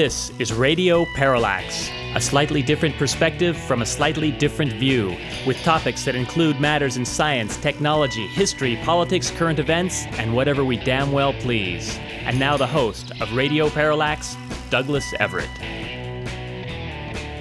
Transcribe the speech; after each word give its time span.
This 0.00 0.32
is 0.38 0.50
Radio 0.50 1.04
Parallax, 1.14 1.90
a 2.14 2.22
slightly 2.22 2.62
different 2.62 2.96
perspective 2.96 3.54
from 3.54 3.82
a 3.82 3.84
slightly 3.84 4.30
different 4.32 4.72
view, 4.72 5.14
with 5.46 5.62
topics 5.62 6.06
that 6.06 6.14
include 6.14 6.58
matters 6.58 6.96
in 6.96 7.04
science, 7.04 7.58
technology, 7.58 8.26
history, 8.28 8.76
politics, 8.82 9.30
current 9.30 9.58
events, 9.58 10.06
and 10.12 10.34
whatever 10.34 10.64
we 10.64 10.78
damn 10.78 11.12
well 11.12 11.34
please. 11.34 11.98
And 12.22 12.38
now 12.38 12.56
the 12.56 12.66
host 12.66 13.12
of 13.20 13.30
Radio 13.34 13.68
Parallax, 13.68 14.38
Douglas 14.70 15.12
Everett. 15.20 15.50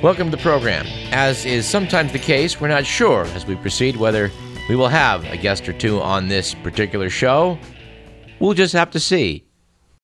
Welcome 0.04 0.30
to 0.30 0.36
the 0.36 0.44
program. 0.44 0.86
As 1.14 1.46
is 1.46 1.66
sometimes 1.66 2.12
the 2.12 2.20
case, 2.20 2.60
we're 2.60 2.68
not 2.68 2.86
sure 2.86 3.24
as 3.28 3.46
we 3.46 3.56
proceed 3.56 3.96
whether 3.96 4.30
we 4.68 4.76
will 4.76 4.90
have 4.90 5.24
a 5.32 5.38
guest 5.38 5.70
or 5.70 5.72
two 5.72 6.02
on 6.02 6.28
this 6.28 6.56
particular 6.56 7.10
show. 7.10 7.58
We'll 8.42 8.54
just 8.54 8.74
have 8.74 8.92
to 8.92 9.00
see. 9.00 9.46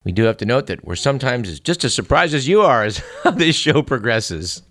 We 0.06 0.12
do 0.12 0.24
have 0.24 0.38
to 0.38 0.46
note 0.46 0.68
that 0.68 0.86
we're 0.86 0.96
sometimes 0.96 1.60
just 1.60 1.84
as 1.84 1.94
surprised 1.94 2.34
as 2.34 2.48
you 2.48 2.62
are 2.62 2.84
as 2.84 3.02
how 3.24 3.32
this 3.32 3.56
show 3.56 3.82
progresses. 3.82 4.62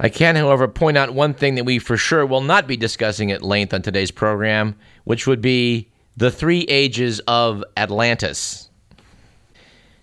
I 0.00 0.08
can, 0.08 0.36
however, 0.36 0.66
point 0.66 0.96
out 0.96 1.12
one 1.12 1.34
thing 1.34 1.56
that 1.56 1.64
we 1.64 1.78
for 1.78 1.96
sure 1.96 2.24
will 2.24 2.40
not 2.40 2.66
be 2.66 2.76
discussing 2.76 3.30
at 3.30 3.42
length 3.42 3.74
on 3.74 3.82
today's 3.82 4.10
program, 4.10 4.76
which 5.04 5.26
would 5.26 5.40
be 5.40 5.90
the 6.16 6.30
three 6.30 6.62
ages 6.62 7.20
of 7.26 7.62
Atlantis. 7.76 8.70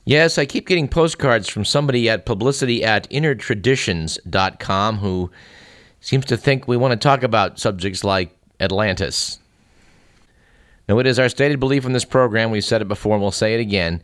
Yes, 0.03 0.37
I 0.37 0.45
keep 0.45 0.67
getting 0.67 0.87
postcards 0.87 1.47
from 1.47 1.63
somebody 1.63 2.09
at 2.09 2.25
publicity 2.25 2.83
at 2.83 3.09
innertraditions.com 3.09 4.97
who 4.97 5.31
seems 5.99 6.25
to 6.25 6.37
think 6.37 6.67
we 6.67 6.77
want 6.77 6.91
to 6.91 6.97
talk 6.97 7.23
about 7.23 7.59
subjects 7.59 8.03
like 8.03 8.35
Atlantis. 8.59 9.39
Now, 10.89 10.97
it 10.99 11.07
is 11.07 11.19
our 11.19 11.29
stated 11.29 11.59
belief 11.59 11.85
in 11.85 11.93
this 11.93 12.03
program, 12.03 12.51
we've 12.51 12.63
said 12.63 12.81
it 12.81 12.87
before 12.87 13.13
and 13.13 13.21
we'll 13.21 13.31
say 13.31 13.53
it 13.53 13.59
again, 13.59 14.01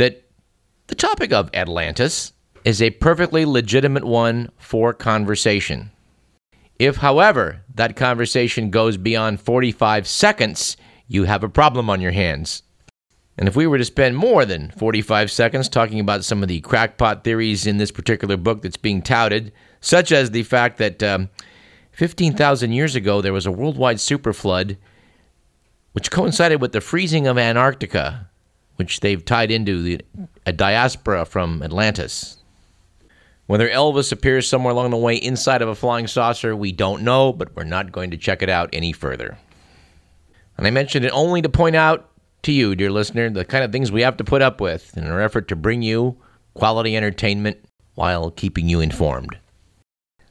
that 0.00 0.24
the 0.86 0.94
topic 0.94 1.30
of 1.30 1.50
Atlantis 1.52 2.32
is 2.64 2.80
a 2.80 2.88
perfectly 2.88 3.44
legitimate 3.44 4.04
one 4.04 4.50
for 4.56 4.94
conversation. 4.94 5.90
If, 6.78 6.96
however, 6.96 7.60
that 7.74 7.96
conversation 7.96 8.70
goes 8.70 8.96
beyond 8.96 9.42
45 9.42 10.08
seconds, 10.08 10.78
you 11.06 11.24
have 11.24 11.44
a 11.44 11.50
problem 11.50 11.90
on 11.90 12.00
your 12.00 12.12
hands. 12.12 12.62
And 13.36 13.46
if 13.46 13.54
we 13.54 13.66
were 13.66 13.76
to 13.76 13.84
spend 13.84 14.16
more 14.16 14.46
than 14.46 14.70
45 14.70 15.30
seconds 15.30 15.68
talking 15.68 16.00
about 16.00 16.24
some 16.24 16.42
of 16.42 16.48
the 16.48 16.62
crackpot 16.62 17.22
theories 17.22 17.66
in 17.66 17.76
this 17.76 17.90
particular 17.90 18.38
book 18.38 18.62
that's 18.62 18.78
being 18.78 19.02
touted, 19.02 19.52
such 19.82 20.12
as 20.12 20.30
the 20.30 20.44
fact 20.44 20.78
that 20.78 21.02
um, 21.02 21.28
15,000 21.92 22.72
years 22.72 22.96
ago 22.96 23.20
there 23.20 23.34
was 23.34 23.44
a 23.44 23.52
worldwide 23.52 23.98
superflood 23.98 24.78
which 25.92 26.10
coincided 26.10 26.58
with 26.62 26.72
the 26.72 26.80
freezing 26.80 27.26
of 27.26 27.36
Antarctica, 27.36 28.29
which 28.80 29.00
they've 29.00 29.26
tied 29.26 29.50
into 29.50 29.82
the, 29.82 30.00
a 30.46 30.54
diaspora 30.54 31.26
from 31.26 31.62
Atlantis. 31.62 32.38
Whether 33.44 33.68
Elvis 33.68 34.10
appears 34.10 34.48
somewhere 34.48 34.72
along 34.72 34.88
the 34.88 34.96
way 34.96 35.16
inside 35.16 35.60
of 35.60 35.68
a 35.68 35.74
flying 35.74 36.06
saucer, 36.06 36.56
we 36.56 36.72
don't 36.72 37.02
know, 37.02 37.34
but 37.34 37.54
we're 37.54 37.64
not 37.64 37.92
going 37.92 38.10
to 38.12 38.16
check 38.16 38.40
it 38.40 38.48
out 38.48 38.70
any 38.72 38.92
further. 38.92 39.36
And 40.56 40.66
I 40.66 40.70
mentioned 40.70 41.04
it 41.04 41.10
only 41.10 41.42
to 41.42 41.50
point 41.50 41.76
out 41.76 42.08
to 42.44 42.52
you, 42.52 42.74
dear 42.74 42.90
listener, 42.90 43.28
the 43.28 43.44
kind 43.44 43.64
of 43.64 43.70
things 43.70 43.92
we 43.92 44.00
have 44.00 44.16
to 44.16 44.24
put 44.24 44.40
up 44.40 44.62
with 44.62 44.96
in 44.96 45.06
our 45.06 45.20
effort 45.20 45.46
to 45.48 45.56
bring 45.56 45.82
you 45.82 46.16
quality 46.54 46.96
entertainment 46.96 47.58
while 47.96 48.30
keeping 48.30 48.66
you 48.66 48.80
informed. 48.80 49.36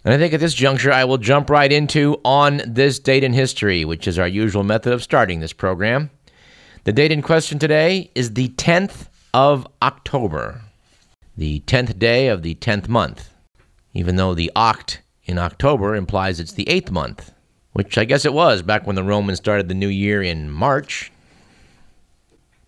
And 0.03 0.11
I 0.11 0.17
think 0.17 0.34
at 0.34 0.39
this 0.39 0.56
juncture, 0.56 0.91
I 0.91 1.03
will 1.03 1.19
jump 1.19 1.52
right 1.52 1.72
into 1.72 2.19
On 2.25 2.63
This 2.66 2.97
Date 2.97 3.23
in 3.23 3.34
History, 3.34 3.85
which 3.85 4.07
is 4.07 4.18
our 4.18 4.28
usual 4.28 4.63
method 4.63 4.91
of 4.91 5.03
starting 5.03 5.40
this 5.40 5.53
program. 5.53 6.09
The 6.85 6.94
date 6.94 7.12
in 7.12 7.22
question 7.22 7.59
today 7.59 8.09
is 8.16 8.34
the 8.34 8.50
10th 8.50 9.07
of 9.34 9.67
October, 9.81 10.62
the 11.35 11.59
10th 11.67 12.00
day 12.00 12.29
of 12.29 12.41
the 12.41 12.56
10th 12.56 12.88
month, 12.88 13.34
even 13.94 14.16
though 14.16 14.34
the 14.34 14.51
oct 14.56 15.00
in 15.25 15.38
October 15.38 15.94
implies 15.94 16.39
it's 16.39 16.53
the 16.53 16.66
8th 16.66 16.89
month, 16.89 17.34
which 17.73 17.97
I 17.97 18.06
guess 18.06 18.23
it 18.23 18.34
was 18.34 18.62
back 18.62 18.88
when 18.88 18.95
the 18.95 19.03
Romans 19.03 19.39
started 19.39 19.68
the 19.68 19.73
new 19.73 19.89
year 19.89 20.23
in 20.23 20.50
March. 20.50 21.12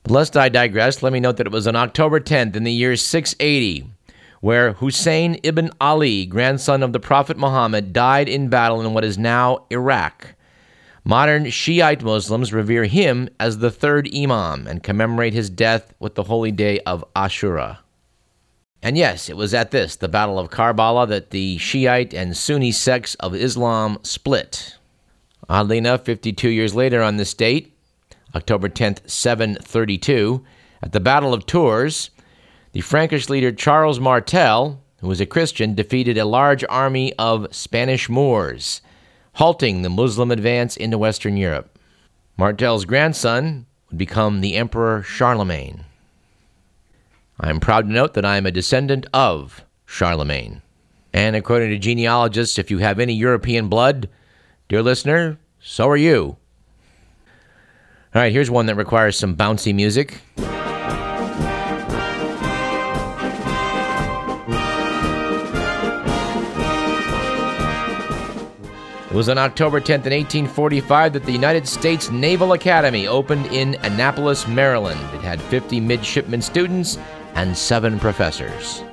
But 0.04 0.12
lest 0.12 0.36
I 0.36 0.50
digress, 0.50 1.02
let 1.02 1.14
me 1.14 1.22
note 1.22 1.38
that 1.38 1.48
it 1.48 1.54
was 1.54 1.68
on 1.68 1.78
October 1.78 2.20
10th 2.20 2.58
in 2.58 2.66
the 2.66 2.74
year 2.74 2.98
680 2.98 3.92
where 4.42 4.74
Hussein 4.74 5.40
ibn 5.44 5.70
Ali, 5.80 6.26
grandson 6.26 6.84
of 6.84 6.94
the 6.94 7.00
Prophet 7.00 7.38
Muhammad, 7.38 7.94
died 7.94 8.28
in 8.28 8.50
battle 8.50 8.82
in 8.82 8.94
what 8.94 9.06
is 9.06 9.18
now 9.18 9.66
Iraq. 9.70 10.34
Modern 11.04 11.50
Shiite 11.50 12.04
Muslims 12.04 12.54
revere 12.54 12.86
him 12.86 13.28
as 13.40 13.58
the 13.58 13.72
third 13.72 14.08
Imam 14.16 14.68
and 14.68 14.84
commemorate 14.84 15.34
his 15.34 15.50
death 15.50 15.94
with 16.00 16.14
the 16.14 16.24
holy 16.24 16.52
day 16.52 16.80
of 16.82 17.04
Ashura. 17.16 17.80
And 18.84 18.98
yes, 18.98 19.28
it 19.28 19.36
was 19.36 19.54
at 19.54 19.72
this, 19.72 19.96
the 19.96 20.08
Battle 20.08 20.38
of 20.38 20.52
Karbala, 20.52 21.08
that 21.08 21.32
the 21.32 21.58
Shiite 21.58 22.14
and 22.14 22.38
Sunni 22.38 22.72
sects 22.72 23.16
of 23.16 23.34
Islam 23.34 23.98
split. 24.04 24.78
Oddly 25.50 25.80
enough, 25.80 26.06
52 26.06 26.50
years 26.50 26.76
later 26.76 27.02
on 27.02 27.18
this 27.18 27.34
date, 27.34 27.76
October 28.36 28.70
10th, 28.70 29.10
732, 29.10 30.44
at 30.84 30.92
the 30.92 31.00
Battle 31.00 31.34
of 31.34 31.46
Tours, 31.48 32.12
the 32.74 32.82
Frankish 32.82 33.28
leader 33.28 33.52
Charles 33.52 34.00
Martel, 34.00 34.82
who 35.00 35.08
was 35.08 35.20
a 35.20 35.26
Christian, 35.26 35.74
defeated 35.74 36.18
a 36.18 36.26
large 36.26 36.64
army 36.70 37.12
of 37.18 37.54
Spanish 37.54 38.08
Moors 38.08 38.82
halting 39.34 39.82
the 39.82 39.90
Muslim 39.90 40.32
advance 40.32 40.76
into 40.78 40.98
Western 40.98 41.38
Europe. 41.38 41.78
Martel's 42.38 42.86
grandson 42.86 43.66
would 43.90 43.98
become 43.98 44.42
the 44.42 44.56
Emperor 44.56 45.04
Charlemagne. 45.04 45.86
I 47.40 47.50
am 47.50 47.60
proud 47.60 47.88
to 47.88 47.94
note 47.94 48.14
that 48.14 48.26
I 48.26 48.38
am 48.38 48.46
a 48.46 48.52
descendant 48.52 49.06
of 49.14 49.64
Charlemagne. 49.86 50.62
And 51.14 51.36
according 51.36 51.70
to 51.72 51.78
genealogists, 51.78 52.58
if 52.58 52.72
you 52.72 52.78
have 52.80 53.00
any 53.00 53.14
European 53.14 53.68
blood, 53.68 54.10
dear 54.70 54.82
listener, 54.82 55.38
so 55.60 55.90
are 55.90 55.98
you. 55.98 56.38
All 58.14 58.22
right, 58.22 58.32
here's 58.32 58.52
one 58.52 58.66
that 58.68 58.76
requires 58.76 59.18
some 59.18 59.36
bouncy 59.36 59.74
music. 59.74 60.22
It 69.12 69.16
was 69.16 69.28
on 69.28 69.38
October 69.38 69.82
10th, 69.82 70.08
in 70.08 70.14
1845, 70.14 71.12
that 71.12 71.26
the 71.26 71.34
United 71.34 71.68
States 71.68 72.10
Naval 72.10 72.54
Academy 72.54 73.08
opened 73.08 73.46
in 73.48 73.76
Annapolis, 73.82 74.48
Maryland. 74.48 75.02
It 75.14 75.20
had 75.20 75.42
50 75.42 75.82
midshipmen 75.82 76.42
students 76.42 76.98
and 77.36 77.58
seven 77.58 78.00
professors. 78.00 78.86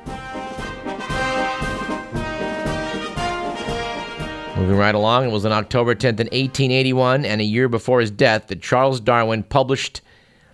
Moving 4.57 4.77
right 4.77 4.97
along, 4.97 5.27
it 5.27 5.31
was 5.31 5.47
on 5.47 5.53
October 5.53 5.95
10th, 5.95 6.19
in 6.19 6.27
1881, 6.27 7.25
and 7.25 7.41
a 7.41 7.45
year 7.45 7.69
before 7.69 8.01
his 8.01 8.11
death, 8.11 8.49
that 8.49 8.61
Charles 8.61 8.99
Darwin 8.99 9.45
published 9.45 10.01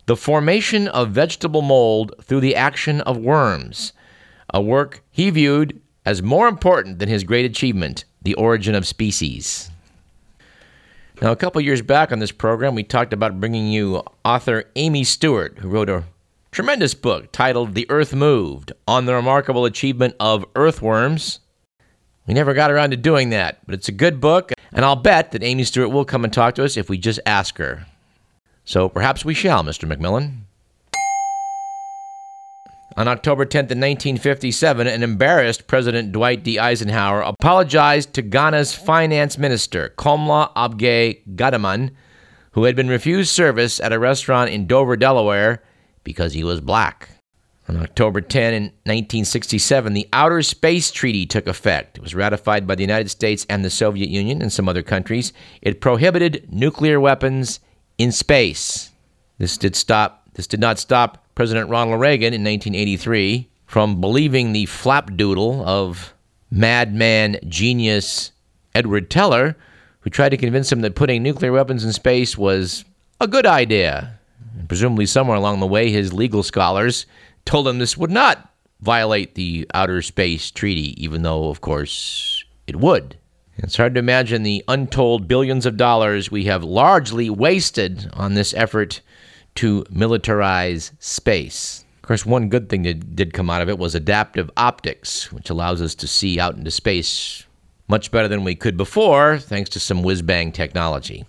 The 0.05 0.15
Formation 0.15 0.89
of 0.89 1.13
Vegetable 1.13 1.63
Mold 1.63 2.13
Through 2.21 2.41
the 2.41 2.55
Action 2.55 3.01
of 3.01 3.17
Worms, 3.17 3.95
a 4.53 4.61
work 4.61 5.03
he 5.11 5.31
viewed 5.31 5.81
as 6.05 6.23
more 6.23 6.49
important 6.49 6.99
than 6.99 7.09
his 7.09 7.25
great 7.25 7.47
achievement, 7.47 8.05
The 8.25 8.35
Origin 8.35 8.75
of 8.75 8.87
Species. 8.87 9.71
Now, 11.23 11.31
a 11.31 11.37
couple 11.37 11.61
years 11.61 11.83
back 11.83 12.11
on 12.11 12.19
this 12.19 12.33
program, 12.33 12.75
we 12.75 12.83
talked 12.83 13.13
about 13.13 13.39
bringing 13.39 13.69
you 13.69 14.03
author 14.25 14.65
Amy 14.75 15.05
Stewart, 15.05 15.59
who 15.59 15.69
wrote 15.69 15.89
a 15.89 16.05
tremendous 16.51 16.95
book 16.95 17.31
titled 17.31 17.75
The 17.75 17.87
Earth 17.89 18.15
Moved 18.15 18.73
on 18.89 19.05
the 19.05 19.15
remarkable 19.15 19.65
achievement 19.65 20.17
of 20.19 20.45
earthworms. 20.57 21.41
We 22.27 22.35
never 22.35 22.55
got 22.55 22.71
around 22.71 22.91
to 22.91 22.97
doing 22.97 23.31
that, 23.31 23.59
but 23.67 23.75
it's 23.75 23.89
a 23.89 23.93
good 23.93 24.21
book, 24.21 24.53
and 24.73 24.85
I'll 24.85 24.97
bet 24.97 25.33
that 25.33 25.43
Amy 25.43 25.65
Stewart 25.65 25.91
will 25.91 26.05
come 26.05 26.25
and 26.25 26.33
talk 26.33 26.55
to 26.57 26.65
us 26.65 26.77
if 26.77 26.89
we 26.89 26.99
just 26.99 27.21
ask 27.27 27.59
her. 27.59 27.87
So 28.65 28.89
perhaps 28.89 29.25
we 29.25 29.35
shall, 29.35 29.63
Mr. 29.63 29.87
McMillan. 29.87 30.44
On 32.97 33.09
October 33.09 33.45
10th, 33.45 33.75
1957, 33.75 34.87
an 34.87 35.03
embarrassed 35.03 35.67
President 35.67 36.13
Dwight 36.13 36.45
D. 36.45 36.61
Eisenhower 36.61 37.23
apologized 37.23 38.15
to 38.15 38.23
Ghana's 38.23 38.73
finance 38.73 39.37
minister, 39.37 39.93
Komla 39.99 40.53
Abge 40.55 41.25
Gadaman, 41.35 41.91
who 42.53 42.65
had 42.65 42.77
been 42.77 42.89
refused 42.89 43.31
service 43.31 43.81
at 43.81 43.93
a 43.93 43.99
restaurant 43.99 44.51
in 44.51 44.69
Dover, 44.69 44.97
Delaware, 44.97 45.61
because 46.05 46.35
he 46.35 46.45
was 46.45 46.61
black. 46.61 47.09
On 47.69 47.77
October 47.79 48.21
10, 48.21 48.63
1967, 48.63 49.93
the 49.93 50.09
Outer 50.13 50.43
Space 50.43 50.93
Treaty 50.93 51.27
took 51.27 51.49
effect. 51.49 51.97
It 51.97 52.03
was 52.03 52.15
ratified 52.15 52.65
by 52.65 52.77
the 52.77 52.83
United 52.83 53.09
States 53.09 53.45
and 53.51 53.65
the 53.65 53.71
Soviet 53.71 54.09
Union 54.09 54.41
and 54.41 54.53
some 54.53 54.69
other 54.69 54.83
countries. 54.83 55.33
It 55.63 55.81
prohibited 55.81 56.47
nuclear 56.53 57.01
weapons 57.01 57.59
in 57.99 58.13
space. 58.13 58.93
This 59.39 59.57
did 59.57 59.75
stop 59.75 60.21
this 60.35 60.47
did 60.47 60.61
not 60.61 60.79
stop 60.79 61.24
President 61.35 61.69
Ronald 61.69 62.01
Reagan 62.01 62.33
in 62.33 62.45
1983 62.45 63.49
from 63.67 64.01
believing 64.01 64.53
the 64.53 64.67
flapdoodle 64.67 65.65
of 65.65 66.15
madman 66.51 67.39
genius 67.49 68.31
Edward 68.75 69.11
Teller, 69.11 69.57
who 70.01 70.11
tried 70.11 70.29
to 70.31 70.37
convince 70.37 70.71
him 70.71 70.81
that 70.83 70.95
putting 70.95 71.23
nuclear 71.23 71.53
weapons 71.53 71.85
in 71.85 71.93
space 71.93 72.39
was 72.39 72.85
a 73.21 73.27
good 73.27 73.47
idea. 73.47 74.19
And 74.59 74.69
presumably, 74.69 75.07
somewhere 75.07 75.37
along 75.37 75.61
the 75.61 75.67
way, 75.67 75.91
his 75.91 76.13
legal 76.13 76.43
scholars 76.43 77.07
told 77.45 77.67
him 77.67 77.79
this 77.79 77.97
would 77.97 78.11
not 78.11 78.51
violate 78.81 79.35
the 79.35 79.67
Outer 79.75 80.03
Space 80.03 80.51
Treaty, 80.51 81.03
even 81.03 81.23
though, 81.23 81.49
of 81.49 81.61
course, 81.61 82.45
it 82.67 82.77
would. 82.77 83.17
It's 83.57 83.77
hard 83.77 83.95
to 83.95 84.01
imagine 84.01 84.43
the 84.43 84.65
untold 84.69 85.29
billions 85.29 85.65
of 85.65 85.77
dollars 85.77 86.31
we 86.31 86.45
have 86.45 86.65
largely 86.65 87.31
wasted 87.31 88.11
on 88.13 88.35
this 88.35 88.53
effort 88.55 89.01
to 89.57 89.85
militarize 89.85 90.93
space. 90.99 91.85
Of 92.03 92.09
course, 92.09 92.27
one 92.27 92.49
good 92.49 92.69
thing 92.69 92.83
that 92.83 93.17
did 93.17 93.33
come 93.33 93.49
out 93.49 93.63
of 93.63 93.69
it 93.69 93.79
was 93.79 93.95
adaptive 93.95 94.51
optics, 94.57 95.33
which 95.33 95.51
allows 95.51 95.81
us 95.81 95.95
to 95.97 96.07
see 96.07 96.39
out 96.39 96.57
into 96.57 96.71
space 96.71 97.45
much 97.89 98.11
better 98.11 98.29
than 98.29 98.45
we 98.45 98.55
could 98.55 98.77
before, 98.77 99.39
thanks 99.39 99.71
to 99.71 99.81
some 99.81 100.03
whiz 100.03 100.23
bang 100.23 100.53
technology. 100.53 101.25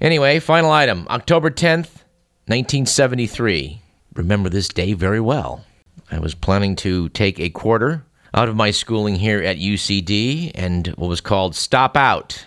Anyway, 0.00 0.38
final 0.40 0.70
item 0.70 1.06
October 1.10 1.50
10th, 1.50 2.02
1973. 2.46 3.80
Remember 4.14 4.48
this 4.48 4.68
day 4.68 4.92
very 4.92 5.20
well. 5.20 5.64
I 6.10 6.18
was 6.18 6.34
planning 6.34 6.76
to 6.76 7.08
take 7.10 7.38
a 7.40 7.50
quarter 7.50 8.04
out 8.34 8.48
of 8.48 8.56
my 8.56 8.70
schooling 8.70 9.16
here 9.16 9.42
at 9.42 9.58
UCD 9.58 10.50
and 10.54 10.88
what 10.88 11.08
was 11.08 11.20
called 11.20 11.54
stop 11.54 11.96
out 11.96 12.44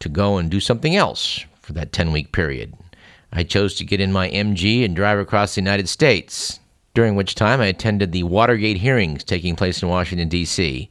to 0.00 0.08
go 0.08 0.38
and 0.38 0.50
do 0.50 0.60
something 0.60 0.94
else 0.94 1.44
for 1.60 1.72
that 1.72 1.92
10 1.92 2.12
week 2.12 2.32
period. 2.32 2.74
I 3.32 3.42
chose 3.42 3.74
to 3.76 3.84
get 3.84 4.00
in 4.00 4.12
my 4.12 4.30
MG 4.30 4.84
and 4.84 4.94
drive 4.96 5.18
across 5.18 5.54
the 5.54 5.60
United 5.60 5.88
States, 5.88 6.60
during 6.94 7.14
which 7.14 7.34
time 7.34 7.60
I 7.60 7.66
attended 7.66 8.12
the 8.12 8.22
Watergate 8.22 8.78
hearings 8.78 9.24
taking 9.24 9.56
place 9.56 9.82
in 9.82 9.88
Washington, 9.88 10.28
D.C. 10.28 10.90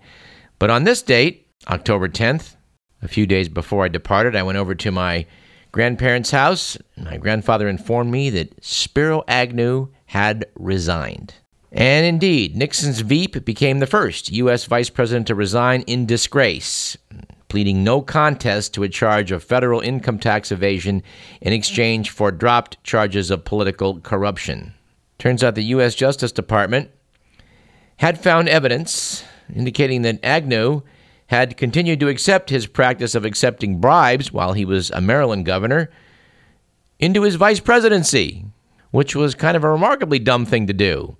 But 0.59 0.69
on 0.69 0.83
this 0.83 1.01
date, 1.01 1.47
October 1.67 2.07
10th, 2.07 2.55
a 3.01 3.07
few 3.07 3.25
days 3.25 3.49
before 3.49 3.85
I 3.85 3.89
departed, 3.89 4.35
I 4.35 4.43
went 4.43 4.57
over 4.57 4.75
to 4.75 4.91
my 4.91 5.25
grandparents' 5.71 6.31
house. 6.31 6.77
My 6.97 7.17
grandfather 7.17 7.67
informed 7.67 8.11
me 8.11 8.29
that 8.31 8.63
Spiro 8.63 9.23
Agnew 9.27 9.89
had 10.07 10.45
resigned. 10.55 11.33
And 11.71 12.05
indeed, 12.05 12.55
Nixon's 12.55 13.01
Veep 13.01 13.43
became 13.43 13.79
the 13.79 13.87
first 13.87 14.31
U.S. 14.31 14.63
vice 14.65 14.89
president 14.89 15.27
to 15.27 15.35
resign 15.35 15.81
in 15.81 16.05
disgrace, 16.05 16.97
pleading 17.55 17.85
no 17.85 18.01
contest 18.01 18.73
to 18.73 18.83
a 18.83 18.89
charge 18.89 19.31
of 19.31 19.41
federal 19.41 19.79
income 19.79 20.19
tax 20.19 20.51
evasion 20.51 21.01
in 21.39 21.53
exchange 21.53 22.09
for 22.09 22.29
dropped 22.29 22.83
charges 22.83 23.31
of 23.31 23.45
political 23.45 24.01
corruption. 24.01 24.73
Turns 25.19 25.41
out 25.41 25.55
the 25.55 25.63
U.S. 25.63 25.95
Justice 25.95 26.33
Department 26.33 26.91
had 27.95 28.19
found 28.19 28.49
evidence 28.49 29.23
indicating 29.55 30.01
that 30.01 30.19
Agnew 30.21 30.81
had 31.27 31.55
continued 31.55 32.01
to 32.01 32.09
accept 32.09 32.49
his 32.49 32.67
practice 32.67 33.15
of 33.15 33.23
accepting 33.23 33.79
bribes 33.79 34.33
while 34.33 34.51
he 34.51 34.65
was 34.65 34.91
a 34.91 34.99
Maryland 34.99 35.45
governor 35.45 35.89
into 36.99 37.21
his 37.21 37.35
vice 37.35 37.61
presidency, 37.61 38.43
which 38.91 39.15
was 39.15 39.33
kind 39.33 39.55
of 39.55 39.63
a 39.63 39.71
remarkably 39.71 40.19
dumb 40.19 40.45
thing 40.45 40.67
to 40.67 40.73
do. 40.73 41.15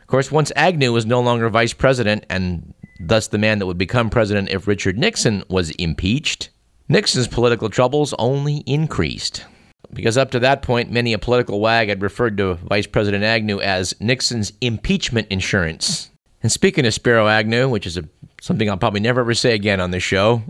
Of 0.00 0.06
course, 0.06 0.32
once 0.32 0.50
Agnew 0.56 0.94
was 0.94 1.04
no 1.04 1.20
longer 1.20 1.50
vice 1.50 1.74
president 1.74 2.24
and 2.30 2.72
thus 3.08 3.28
the 3.28 3.38
man 3.38 3.58
that 3.58 3.66
would 3.66 3.78
become 3.78 4.10
president 4.10 4.50
if 4.50 4.66
Richard 4.66 4.98
Nixon 4.98 5.44
was 5.48 5.70
impeached, 5.72 6.50
Nixon's 6.88 7.28
political 7.28 7.70
troubles 7.70 8.14
only 8.18 8.58
increased. 8.66 9.44
Because 9.92 10.18
up 10.18 10.30
to 10.32 10.40
that 10.40 10.62
point, 10.62 10.90
many 10.90 11.12
a 11.12 11.18
political 11.18 11.60
wag 11.60 11.88
had 11.88 12.02
referred 12.02 12.36
to 12.38 12.54
Vice 12.54 12.86
President 12.86 13.22
Agnew 13.22 13.60
as 13.60 13.94
Nixon's 14.00 14.52
impeachment 14.60 15.28
insurance. 15.28 16.10
And 16.42 16.50
speaking 16.50 16.84
of 16.84 16.94
Spiro 16.94 17.28
Agnew, 17.28 17.68
which 17.68 17.86
is 17.86 17.96
a, 17.96 18.04
something 18.40 18.68
I'll 18.68 18.76
probably 18.76 19.00
never 19.00 19.20
ever 19.20 19.34
say 19.34 19.54
again 19.54 19.80
on 19.80 19.92
this 19.92 20.02
show, 20.02 20.42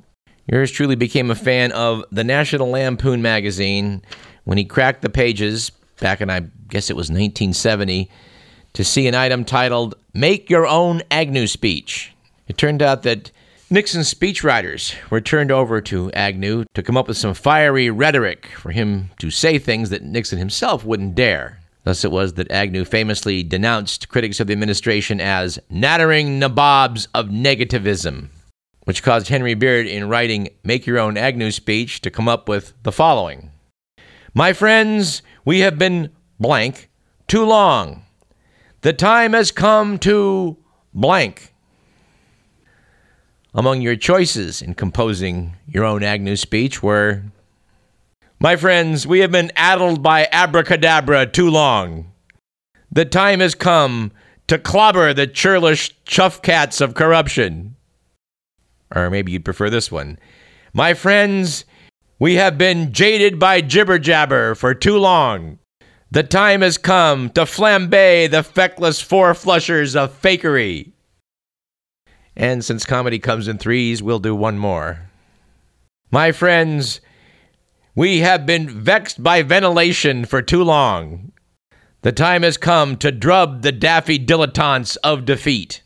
yours 0.50 0.70
truly 0.70 0.96
became 0.96 1.30
a 1.30 1.34
fan 1.34 1.72
of 1.72 2.04
the 2.10 2.24
National 2.24 2.70
Lampoon 2.70 3.22
magazine 3.22 4.02
when 4.44 4.58
he 4.58 4.64
cracked 4.64 5.02
the 5.02 5.10
pages 5.10 5.70
back 6.00 6.20
in, 6.20 6.30
I 6.30 6.40
guess 6.68 6.90
it 6.90 6.96
was 6.96 7.10
1970 7.10 8.10
to 8.72 8.84
see 8.84 9.06
an 9.06 9.14
item 9.14 9.44
titled 9.44 9.94
Make 10.12 10.50
Your 10.50 10.66
Own 10.66 11.02
Agnew 11.10 11.46
Speech. 11.46 12.13
It 12.46 12.58
turned 12.58 12.82
out 12.82 13.02
that 13.02 13.30
Nixon's 13.70 14.12
speechwriters 14.12 14.94
were 15.10 15.20
turned 15.20 15.50
over 15.50 15.80
to 15.80 16.12
Agnew 16.12 16.64
to 16.74 16.82
come 16.82 16.96
up 16.96 17.08
with 17.08 17.16
some 17.16 17.32
fiery 17.32 17.90
rhetoric 17.90 18.46
for 18.58 18.70
him 18.70 19.10
to 19.18 19.30
say 19.30 19.58
things 19.58 19.90
that 19.90 20.02
Nixon 20.02 20.38
himself 20.38 20.84
wouldn't 20.84 21.14
dare. 21.14 21.60
Thus, 21.84 22.04
it 22.04 22.10
was 22.10 22.34
that 22.34 22.50
Agnew 22.50 22.84
famously 22.84 23.42
denounced 23.42 24.08
critics 24.08 24.40
of 24.40 24.46
the 24.46 24.52
administration 24.52 25.20
as 25.20 25.58
nattering 25.70 26.38
nabobs 26.38 27.08
of 27.14 27.28
negativism, 27.28 28.28
which 28.84 29.02
caused 29.02 29.28
Henry 29.28 29.54
Beard, 29.54 29.86
in 29.86 30.08
writing 30.08 30.48
Make 30.62 30.86
Your 30.86 30.98
Own 30.98 31.16
Agnew 31.16 31.50
speech, 31.50 32.00
to 32.02 32.10
come 32.10 32.28
up 32.28 32.48
with 32.48 32.74
the 32.82 32.92
following 32.92 33.50
My 34.34 34.52
friends, 34.52 35.22
we 35.44 35.60
have 35.60 35.78
been 35.78 36.10
blank 36.38 36.90
too 37.28 37.44
long. 37.44 38.04
The 38.82 38.92
time 38.92 39.32
has 39.32 39.50
come 39.50 39.98
to 40.00 40.58
blank. 40.92 41.53
Among 43.56 43.82
your 43.82 43.94
choices 43.94 44.60
in 44.60 44.74
composing 44.74 45.54
your 45.68 45.84
own 45.84 46.02
Agnew 46.02 46.34
speech 46.34 46.82
were 46.82 47.22
My 48.40 48.56
friends, 48.56 49.06
we 49.06 49.20
have 49.20 49.30
been 49.30 49.52
addled 49.54 50.02
by 50.02 50.26
abracadabra 50.32 51.26
too 51.26 51.48
long. 51.48 52.10
The 52.90 53.04
time 53.04 53.38
has 53.38 53.54
come 53.54 54.10
to 54.48 54.58
clobber 54.58 55.14
the 55.14 55.28
churlish 55.28 55.94
chuffcats 56.04 56.80
of 56.80 56.94
corruption. 56.94 57.76
Or 58.92 59.08
maybe 59.08 59.30
you'd 59.30 59.44
prefer 59.44 59.70
this 59.70 59.90
one. 59.90 60.18
My 60.72 60.92
friends, 60.92 61.64
we 62.18 62.34
have 62.34 62.58
been 62.58 62.92
jaded 62.92 63.38
by 63.38 63.60
jibber 63.60 64.00
jabber 64.00 64.56
for 64.56 64.74
too 64.74 64.98
long. 64.98 65.60
The 66.10 66.24
time 66.24 66.62
has 66.62 66.76
come 66.76 67.30
to 67.30 67.42
flambe 67.42 68.28
the 68.28 68.42
feckless 68.42 69.00
four 69.00 69.32
flushers 69.32 69.94
of 69.94 70.20
fakery. 70.20 70.93
And 72.36 72.64
since 72.64 72.84
comedy 72.84 73.18
comes 73.18 73.48
in 73.48 73.58
threes, 73.58 74.02
we'll 74.02 74.18
do 74.18 74.34
one 74.34 74.58
more. 74.58 75.08
My 76.10 76.32
friends, 76.32 77.00
we 77.94 78.20
have 78.20 78.44
been 78.46 78.68
vexed 78.68 79.22
by 79.22 79.42
ventilation 79.42 80.24
for 80.24 80.42
too 80.42 80.62
long. 80.62 81.32
The 82.02 82.12
time 82.12 82.42
has 82.42 82.56
come 82.56 82.96
to 82.98 83.12
drub 83.12 83.62
the 83.62 83.72
daffy 83.72 84.18
dilettantes 84.18 84.96
of 85.02 85.24
defeat. 85.24 85.82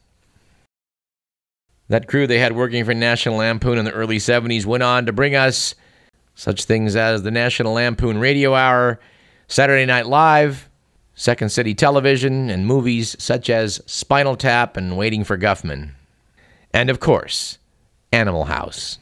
That 1.88 2.08
crew 2.08 2.26
they 2.26 2.38
had 2.38 2.56
working 2.56 2.84
for 2.84 2.94
National 2.94 3.36
Lampoon 3.36 3.78
in 3.78 3.84
the 3.84 3.92
early 3.92 4.18
70s 4.18 4.66
went 4.66 4.82
on 4.82 5.06
to 5.06 5.12
bring 5.12 5.34
us 5.34 5.74
such 6.34 6.64
things 6.64 6.96
as 6.96 7.22
the 7.22 7.30
National 7.30 7.74
Lampoon 7.74 8.18
Radio 8.18 8.54
Hour 8.54 9.00
Saturday 9.48 9.86
Night 9.86 10.06
Live, 10.06 10.68
Second 11.14 11.50
City 11.50 11.74
Television, 11.74 12.50
and 12.50 12.66
movies 12.66 13.16
such 13.18 13.48
as 13.48 13.80
Spinal 13.86 14.36
Tap 14.36 14.76
and 14.76 14.96
Waiting 14.96 15.24
for 15.24 15.38
Guffman. 15.38 15.92
And 16.78 16.90
of 16.90 17.00
course, 17.00 17.58
Animal 18.12 18.44
House. 18.44 18.98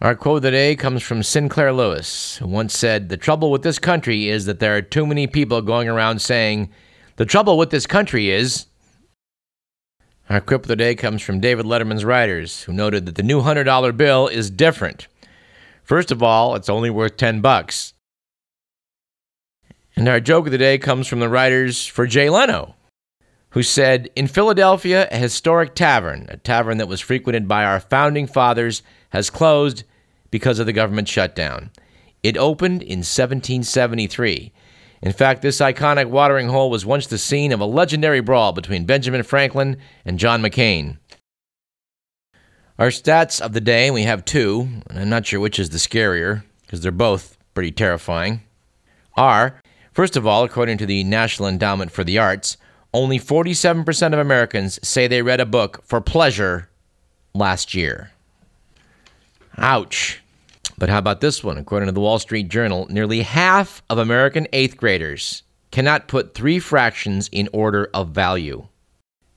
Our 0.00 0.14
quote 0.14 0.38
of 0.38 0.42
the 0.44 0.50
day 0.50 0.74
comes 0.74 1.02
from 1.02 1.22
Sinclair 1.22 1.74
Lewis, 1.74 2.38
who 2.38 2.46
once 2.46 2.74
said, 2.74 3.10
The 3.10 3.18
trouble 3.18 3.50
with 3.50 3.62
this 3.62 3.78
country 3.78 4.30
is 4.30 4.46
that 4.46 4.60
there 4.60 4.74
are 4.74 4.80
too 4.80 5.04
many 5.04 5.26
people 5.26 5.60
going 5.60 5.90
around 5.90 6.22
saying, 6.22 6.70
The 7.16 7.26
trouble 7.26 7.58
with 7.58 7.68
this 7.68 7.86
country 7.86 8.30
is. 8.30 8.64
Our 10.30 10.40
quip 10.40 10.62
of 10.62 10.68
the 10.68 10.74
day 10.76 10.94
comes 10.94 11.20
from 11.20 11.38
David 11.38 11.66
Letterman's 11.66 12.06
writers, 12.06 12.62
who 12.62 12.72
noted 12.72 13.04
that 13.04 13.16
the 13.16 13.22
new 13.22 13.42
$100 13.42 13.94
bill 13.94 14.26
is 14.26 14.48
different. 14.48 15.06
First 15.84 16.10
of 16.10 16.22
all, 16.22 16.54
it's 16.54 16.70
only 16.70 16.88
worth 16.88 17.18
10 17.18 17.42
bucks. 17.42 17.92
And 19.94 20.08
our 20.08 20.18
joke 20.18 20.46
of 20.46 20.52
the 20.52 20.56
day 20.56 20.78
comes 20.78 21.06
from 21.08 21.20
the 21.20 21.28
writers 21.28 21.84
for 21.84 22.06
Jay 22.06 22.30
Leno, 22.30 22.74
who 23.50 23.62
said 23.62 24.10
In 24.14 24.26
Philadelphia, 24.26 25.08
a 25.10 25.16
historic 25.16 25.74
tavern, 25.74 26.26
a 26.28 26.36
tavern 26.36 26.78
that 26.78 26.88
was 26.88 27.00
frequented 27.00 27.48
by 27.48 27.64
our 27.64 27.80
founding 27.80 28.26
fathers, 28.26 28.82
has 29.10 29.30
closed 29.30 29.84
because 30.30 30.58
of 30.58 30.66
the 30.66 30.72
government 30.72 31.08
shutdown. 31.08 31.70
It 32.22 32.36
opened 32.36 32.82
in 32.82 32.98
1773. 32.98 34.52
In 35.02 35.12
fact, 35.12 35.42
this 35.42 35.60
iconic 35.60 36.10
watering 36.10 36.48
hole 36.48 36.70
was 36.70 36.84
once 36.84 37.06
the 37.06 37.18
scene 37.18 37.52
of 37.52 37.60
a 37.60 37.64
legendary 37.64 38.20
brawl 38.20 38.52
between 38.52 38.84
Benjamin 38.84 39.22
Franklin 39.22 39.78
and 40.04 40.18
John 40.18 40.42
McCain. 40.42 40.98
Our 42.78 42.88
stats 42.88 43.40
of 43.40 43.52
the 43.52 43.60
day, 43.60 43.90
we 43.90 44.02
have 44.02 44.24
two, 44.24 44.68
and 44.88 44.98
I'm 44.98 45.08
not 45.08 45.26
sure 45.26 45.40
which 45.40 45.58
is 45.58 45.70
the 45.70 45.78
scarier, 45.78 46.44
because 46.62 46.80
they're 46.80 46.92
both 46.92 47.36
pretty 47.54 47.72
terrifying, 47.72 48.42
are 49.16 49.60
First 49.92 50.16
of 50.16 50.26
all, 50.26 50.44
according 50.44 50.78
to 50.78 50.86
the 50.86 51.02
National 51.04 51.48
Endowment 51.48 51.90
for 51.90 52.04
the 52.04 52.18
Arts, 52.18 52.56
only 52.92 53.18
47% 53.18 54.12
of 54.12 54.18
Americans 54.18 54.78
say 54.86 55.06
they 55.06 55.22
read 55.22 55.40
a 55.40 55.46
book 55.46 55.82
for 55.84 56.00
pleasure 56.00 56.68
last 57.34 57.74
year. 57.74 58.10
Ouch. 59.58 60.20
But 60.78 60.88
how 60.88 60.98
about 60.98 61.20
this 61.20 61.44
one? 61.44 61.58
According 61.58 61.86
to 61.86 61.92
the 61.92 62.00
Wall 62.00 62.18
Street 62.18 62.48
Journal, 62.48 62.86
nearly 62.90 63.22
half 63.22 63.82
of 63.90 63.98
American 63.98 64.46
eighth 64.52 64.76
graders 64.76 65.42
cannot 65.70 66.08
put 66.08 66.34
three 66.34 66.58
fractions 66.58 67.28
in 67.30 67.48
order 67.52 67.90
of 67.94 68.10
value. 68.10 68.66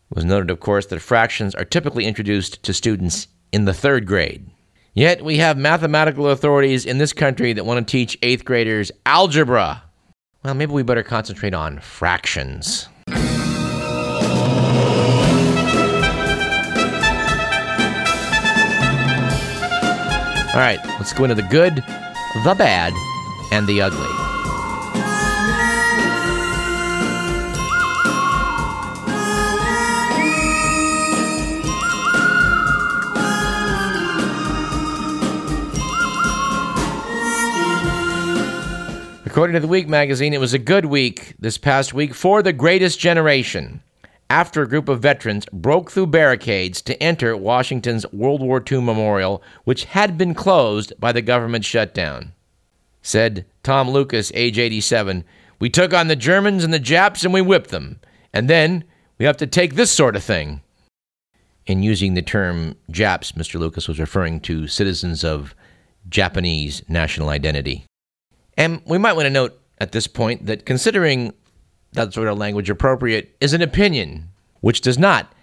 It 0.10 0.16
was 0.16 0.26
noted, 0.26 0.50
of 0.50 0.60
course, 0.60 0.86
that 0.88 1.02
fractions 1.02 1.54
are 1.54 1.66
typically 1.66 2.06
introduced 2.06 2.64
to 2.64 2.74
students 2.74 3.28
in 3.52 3.66
the 3.66 3.74
third 3.74 4.08
grade. 4.08 4.50
Yet 4.94 5.24
we 5.24 5.38
have 5.38 5.58
mathematical 5.58 6.30
authorities 6.30 6.86
in 6.86 6.98
this 6.98 7.14
country 7.14 7.54
that 7.54 7.66
want 7.66 7.86
to 7.86 7.92
teach 7.92 8.18
eighth 8.22 8.46
graders 8.46 8.92
algebra 9.06 9.84
well, 10.44 10.54
maybe 10.54 10.74
we 10.74 10.84
better 10.84 11.04
concentrate 11.04 11.54
on 11.54 11.80
fractions. 11.80 12.90
All 20.54 20.60
right, 20.60 20.80
let's 20.86 21.14
go 21.14 21.24
into 21.24 21.34
the 21.34 21.42
good, 21.42 21.78
the 21.78 22.56
bad, 22.56 22.94
and 23.52 23.66
the 23.66 23.82
ugly. 23.82 23.98
According 39.26 39.56
to 39.56 39.60
the 39.60 39.68
Week 39.68 39.88
magazine, 39.88 40.36
it 40.36 40.40
was 40.40 40.54
a 40.54 40.60
good 40.60 40.86
week 40.86 41.34
this 41.40 41.58
past 41.58 41.96
week 41.96 42.14
for 42.14 42.44
the 42.44 42.54
greatest 42.54 43.00
generation 43.00 43.82
after 44.30 44.62
a 44.62 44.68
group 44.68 44.90
of 44.90 45.02
veterans 45.02 45.46
broke 45.54 45.92
through 45.92 46.08
barricades 46.08 46.82
to 46.82 47.02
enter 47.02 47.38
Washington's 47.38 48.06
World 48.12 48.42
War 48.42 48.64
II 48.70 48.82
memorial, 48.82 49.44
which 49.64 49.86
had 49.86 50.18
been 50.18 50.34
closed 50.34 50.94
by 51.00 51.12
the 51.12 51.22
government 51.22 51.66
shutdown. 51.66 52.34
Said 53.02 53.46
Tom 53.64 53.90
Lucas, 53.90 54.32
age 54.34 54.58
87, 54.58 55.24
We 55.60 55.70
took 55.70 55.94
on 55.94 56.08
the 56.08 56.16
Germans 56.16 56.64
and 56.64 56.74
the 56.74 56.80
Japs 56.80 57.24
and 57.24 57.34
we 57.34 57.42
whipped 57.42 57.70
them. 57.70 58.00
And 58.34 58.50
then 58.50 58.86
we 59.18 59.26
have 59.26 59.38
to 59.38 59.48
take 59.48 59.76
this 59.76 59.92
sort 59.92 60.16
of 60.16 60.24
thing. 60.24 60.62
In 61.66 61.84
using 61.84 62.14
the 62.14 62.22
term 62.22 62.76
Japs, 62.90 63.34
Mr. 63.34 63.60
Lucas 63.60 63.88
was 63.88 64.00
referring 64.00 64.40
to 64.42 64.68
citizens 64.68 65.24
of 65.24 65.56
Japanese 66.10 66.82
national 66.90 67.30
identity. 67.30 67.86
And 68.58 68.82
we 68.86 68.98
might 68.98 69.14
want 69.14 69.26
to 69.26 69.30
note 69.30 69.60
at 69.80 69.92
this 69.92 70.08
point 70.08 70.46
that 70.46 70.66
considering 70.66 71.34
that 71.94 72.14
sort 72.14 72.28
of 72.28 72.38
language 72.38 72.70
appropriate 72.70 73.36
is 73.40 73.54
an 73.54 73.62
opinion, 73.62 74.30
which 74.62 74.82
does 74.82 74.98
not 74.98 75.34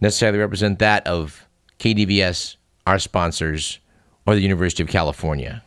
necessarily 0.00 0.38
represent 0.38 0.78
that 0.78 1.06
of 1.06 1.46
KDVS, 1.78 2.56
our 2.86 2.98
sponsors, 2.98 3.78
or 4.26 4.34
the 4.34 4.40
University 4.40 4.82
of 4.82 4.88
California, 4.88 5.62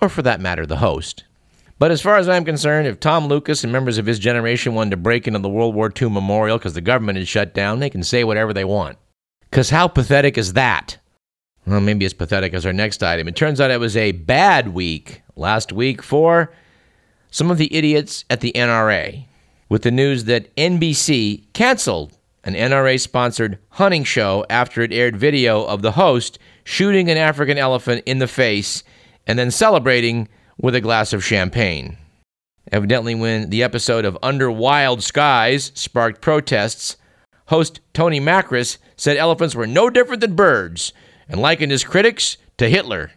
or 0.00 0.08
for 0.08 0.22
that 0.22 0.40
matter, 0.40 0.66
the 0.66 0.76
host. 0.76 1.24
But 1.78 1.90
as 1.90 2.02
far 2.02 2.16
as 2.16 2.28
I'm 2.28 2.44
concerned, 2.44 2.86
if 2.86 3.00
Tom 3.00 3.26
Lucas 3.26 3.64
and 3.64 3.72
members 3.72 3.96
of 3.96 4.04
his 4.04 4.18
generation 4.18 4.74
wanted 4.74 4.90
to 4.90 4.96
break 4.98 5.26
into 5.26 5.38
the 5.38 5.48
World 5.48 5.74
War 5.74 5.90
II 5.90 6.10
memorial 6.10 6.58
because 6.58 6.74
the 6.74 6.82
government 6.82 7.18
is 7.18 7.28
shut 7.28 7.54
down, 7.54 7.78
they 7.78 7.88
can 7.88 8.02
say 8.02 8.22
whatever 8.22 8.52
they 8.52 8.64
want. 8.64 8.98
Because 9.50 9.70
how 9.70 9.88
pathetic 9.88 10.36
is 10.36 10.52
that? 10.52 10.98
Well, 11.66 11.80
maybe 11.80 12.04
as 12.04 12.12
pathetic 12.12 12.52
as 12.52 12.66
our 12.66 12.72
next 12.72 13.02
item. 13.02 13.28
It 13.28 13.36
turns 13.36 13.60
out 13.60 13.70
it 13.70 13.80
was 13.80 13.96
a 13.96 14.12
bad 14.12 14.68
week 14.68 15.22
last 15.36 15.72
week 15.72 16.02
for 16.02 16.52
some 17.30 17.50
of 17.50 17.58
the 17.58 17.74
idiots 17.74 18.24
at 18.28 18.40
the 18.40 18.52
NRA 18.52 19.24
with 19.70 19.82
the 19.82 19.90
news 19.90 20.24
that 20.24 20.54
NBC 20.56 21.44
canceled 21.54 22.18
an 22.44 22.54
NRA 22.54 23.00
sponsored 23.00 23.58
hunting 23.70 24.04
show 24.04 24.44
after 24.50 24.82
it 24.82 24.92
aired 24.92 25.16
video 25.16 25.64
of 25.64 25.80
the 25.80 25.92
host 25.92 26.38
shooting 26.64 27.08
an 27.08 27.16
African 27.16 27.56
elephant 27.56 28.02
in 28.04 28.18
the 28.18 28.26
face 28.26 28.82
and 29.26 29.38
then 29.38 29.50
celebrating 29.50 30.28
with 30.58 30.74
a 30.74 30.80
glass 30.80 31.12
of 31.12 31.24
champagne. 31.24 31.96
Evidently, 32.72 33.14
when 33.14 33.50
the 33.50 33.62
episode 33.62 34.04
of 34.04 34.18
Under 34.22 34.50
Wild 34.50 35.02
Skies 35.02 35.72
sparked 35.74 36.20
protests, 36.20 36.96
host 37.46 37.80
Tony 37.94 38.20
Makris 38.20 38.78
said 38.96 39.16
elephants 39.16 39.54
were 39.54 39.66
no 39.66 39.88
different 39.90 40.20
than 40.20 40.34
birds 40.34 40.92
and 41.28 41.40
likened 41.40 41.72
his 41.72 41.84
critics 41.84 42.36
to 42.58 42.68
Hitler. 42.68 43.12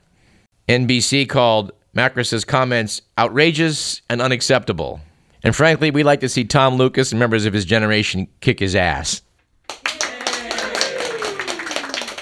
NBC 0.67 1.27
called 1.27 1.72
Makris's 1.95 2.45
comments 2.45 3.01
outrageous 3.17 4.01
and 4.10 4.22
unacceptable. 4.22 5.01
And 5.43 5.55
frankly, 5.55 5.91
we 5.91 6.03
like 6.03 6.21
to 6.21 6.29
see 6.29 6.45
Tom 6.45 6.75
Lucas 6.75 7.12
and 7.12 7.19
members 7.19 7.45
of 7.45 7.53
his 7.53 7.65
generation 7.65 8.27
kick 8.39 8.59
his 8.59 8.75
ass. 8.75 9.21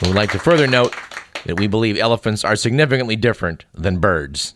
We 0.01 0.07
would 0.07 0.15
like 0.15 0.31
to 0.31 0.39
further 0.39 0.65
note 0.65 0.95
that 1.45 1.59
we 1.59 1.67
believe 1.67 1.97
elephants 1.97 2.43
are 2.43 2.55
significantly 2.55 3.15
different 3.15 3.65
than 3.73 3.99
birds. 3.99 4.55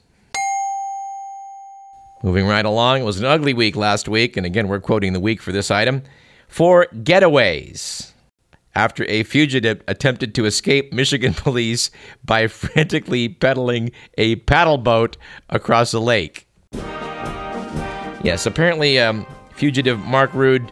Moving 2.23 2.47
right 2.47 2.65
along, 2.65 3.01
it 3.01 3.05
was 3.05 3.19
an 3.19 3.25
ugly 3.25 3.53
week 3.53 3.75
last 3.75 4.09
week, 4.09 4.35
and 4.35 4.47
again, 4.47 4.67
we're 4.67 4.79
quoting 4.79 5.13
the 5.13 5.19
week 5.19 5.43
for 5.43 5.51
this 5.51 5.69
item. 5.69 6.01
For 6.47 6.87
getaways. 6.91 8.11
After 8.73 9.05
a 9.05 9.21
fugitive 9.23 9.83
attempted 9.87 10.33
to 10.35 10.45
escape 10.45 10.91
Michigan 10.91 11.33
police 11.35 11.91
by 12.23 12.47
frantically 12.47 13.29
pedaling 13.29 13.91
a 14.17 14.37
paddle 14.37 14.79
boat 14.79 15.17
across 15.49 15.93
a 15.93 15.99
lake. 15.99 16.44
Yes, 18.25 18.47
apparently, 18.47 18.97
um, 18.97 19.23
fugitive 19.51 19.99
Mark 19.99 20.33
Rude 20.33 20.71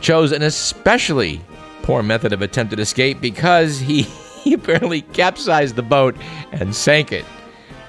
chose 0.00 0.32
an 0.32 0.42
especially 0.42 1.40
poor 1.82 2.02
method 2.02 2.32
of 2.32 2.42
attempted 2.42 2.80
escape 2.80 3.20
because 3.20 3.78
he, 3.78 4.02
he 4.42 4.52
apparently 4.52 5.02
capsized 5.02 5.76
the 5.76 5.82
boat 5.84 6.16
and 6.50 6.74
sank 6.74 7.12
it, 7.12 7.24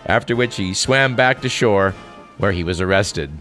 after 0.06 0.36
which 0.36 0.58
he 0.58 0.76
swam 0.76 1.16
back 1.16 1.42
to 1.42 1.50
shore 1.50 1.96
where 2.38 2.52
he 2.52 2.64
was 2.64 2.80
arrested. 2.80 3.32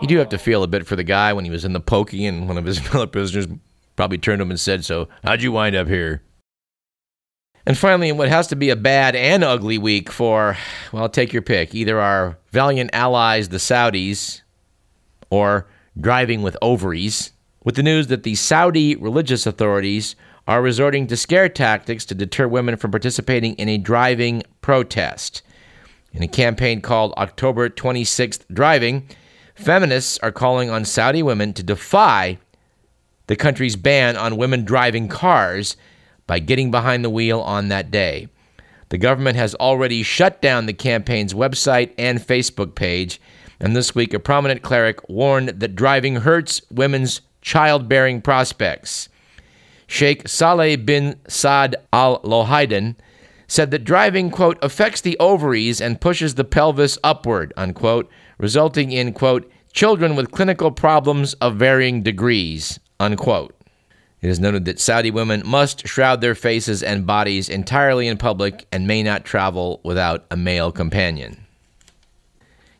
You 0.00 0.08
do 0.08 0.16
have 0.16 0.30
to 0.30 0.38
feel 0.38 0.62
a 0.62 0.66
bit 0.66 0.86
for 0.86 0.96
the 0.96 1.04
guy 1.04 1.34
when 1.34 1.44
he 1.44 1.50
was 1.50 1.66
in 1.66 1.74
the 1.74 1.80
pokey 1.80 2.24
and 2.24 2.48
one 2.48 2.56
of 2.56 2.64
his 2.64 2.78
fellow 2.88 3.06
prisoners 3.06 3.46
probably 3.96 4.16
turned 4.16 4.38
to 4.38 4.44
him 4.44 4.50
and 4.50 4.58
said, 4.58 4.82
So, 4.82 5.10
how'd 5.22 5.42
you 5.42 5.52
wind 5.52 5.76
up 5.76 5.88
here? 5.88 6.22
And 7.66 7.78
finally, 7.78 8.12
what 8.12 8.28
has 8.28 8.46
to 8.48 8.56
be 8.56 8.68
a 8.68 8.76
bad 8.76 9.16
and 9.16 9.42
ugly 9.42 9.78
week 9.78 10.10
for, 10.12 10.56
well, 10.92 11.08
take 11.08 11.32
your 11.32 11.42
pick. 11.42 11.74
Either 11.74 11.98
our 11.98 12.38
valiant 12.52 12.90
allies, 12.92 13.48
the 13.48 13.56
Saudis, 13.56 14.42
or 15.30 15.66
driving 15.98 16.42
with 16.42 16.58
ovaries, 16.60 17.32
with 17.62 17.76
the 17.76 17.82
news 17.82 18.08
that 18.08 18.22
the 18.22 18.34
Saudi 18.34 18.96
religious 18.96 19.46
authorities 19.46 20.14
are 20.46 20.60
resorting 20.60 21.06
to 21.06 21.16
scare 21.16 21.48
tactics 21.48 22.04
to 22.04 22.14
deter 22.14 22.46
women 22.46 22.76
from 22.76 22.90
participating 22.90 23.54
in 23.54 23.68
a 23.68 23.78
driving 23.78 24.42
protest. 24.60 25.40
In 26.12 26.22
a 26.22 26.28
campaign 26.28 26.82
called 26.82 27.14
October 27.16 27.70
26th 27.70 28.44
Driving, 28.52 29.08
feminists 29.54 30.18
are 30.18 30.30
calling 30.30 30.68
on 30.68 30.84
Saudi 30.84 31.22
women 31.22 31.54
to 31.54 31.62
defy 31.62 32.38
the 33.26 33.36
country's 33.36 33.74
ban 33.74 34.18
on 34.18 34.36
women 34.36 34.64
driving 34.64 35.08
cars 35.08 35.78
by 36.26 36.38
getting 36.38 36.70
behind 36.70 37.04
the 37.04 37.10
wheel 37.10 37.40
on 37.40 37.68
that 37.68 37.90
day. 37.90 38.28
The 38.88 38.98
government 38.98 39.36
has 39.36 39.54
already 39.56 40.02
shut 40.02 40.40
down 40.40 40.66
the 40.66 40.72
campaign's 40.72 41.34
website 41.34 41.92
and 41.98 42.18
Facebook 42.20 42.74
page, 42.74 43.20
and 43.60 43.74
this 43.74 43.94
week 43.94 44.14
a 44.14 44.18
prominent 44.18 44.62
cleric 44.62 45.08
warned 45.08 45.48
that 45.48 45.74
driving 45.74 46.16
hurts 46.16 46.60
women's 46.70 47.20
childbearing 47.40 48.20
prospects. 48.20 49.08
Sheikh 49.86 50.28
Saleh 50.28 50.84
bin 50.84 51.18
Saad 51.28 51.76
al 51.92 52.20
Lohaidan 52.22 52.96
said 53.46 53.70
that 53.70 53.84
driving, 53.84 54.30
quote, 54.30 54.58
affects 54.62 55.00
the 55.00 55.18
ovaries 55.18 55.80
and 55.80 56.00
pushes 56.00 56.34
the 56.34 56.44
pelvis 56.44 56.98
upward, 57.04 57.52
unquote, 57.56 58.10
resulting 58.38 58.92
in, 58.92 59.12
quote, 59.12 59.50
children 59.72 60.16
with 60.16 60.30
clinical 60.30 60.70
problems 60.70 61.34
of 61.34 61.56
varying 61.56 62.02
degrees, 62.02 62.80
unquote. 62.98 63.53
It 64.24 64.30
is 64.30 64.40
noted 64.40 64.64
that 64.64 64.80
Saudi 64.80 65.10
women 65.10 65.42
must 65.44 65.86
shroud 65.86 66.22
their 66.22 66.34
faces 66.34 66.82
and 66.82 67.06
bodies 67.06 67.50
entirely 67.50 68.08
in 68.08 68.16
public 68.16 68.66
and 68.72 68.86
may 68.86 69.02
not 69.02 69.26
travel 69.26 69.82
without 69.84 70.24
a 70.30 70.36
male 70.36 70.72
companion. 70.72 71.44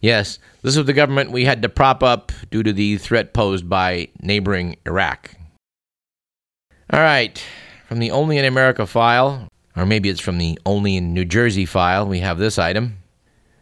Yes, 0.01 0.39
this 0.63 0.75
was 0.75 0.87
the 0.87 0.95
government 0.95 1.33
we 1.33 1.45
had 1.45 1.61
to 1.61 1.69
prop 1.69 2.03
up 2.03 2.33
due 2.51 2.63
to 2.63 2.73
the 2.73 2.97
threat 2.97 3.35
posed 3.35 3.69
by 3.69 4.09
neighboring 4.23 4.77
Iraq. 4.87 5.35
All 6.91 7.01
right, 7.01 7.39
from 7.89 7.99
the 7.99 8.11
Only 8.11 8.39
in 8.39 8.47
America 8.47 8.87
file, 8.87 9.47
or 9.77 9.85
maybe 9.85 10.09
it's 10.09 10.23
from 10.23 10.39
the 10.39 10.59
Only 10.65 10.97
in 10.97 11.13
New 11.13 11.27
Jersey 11.27 11.67
file, 11.67 12.07
we 12.07 12.21
have 12.21 12.39
this 12.39 12.59
item. 12.59 12.97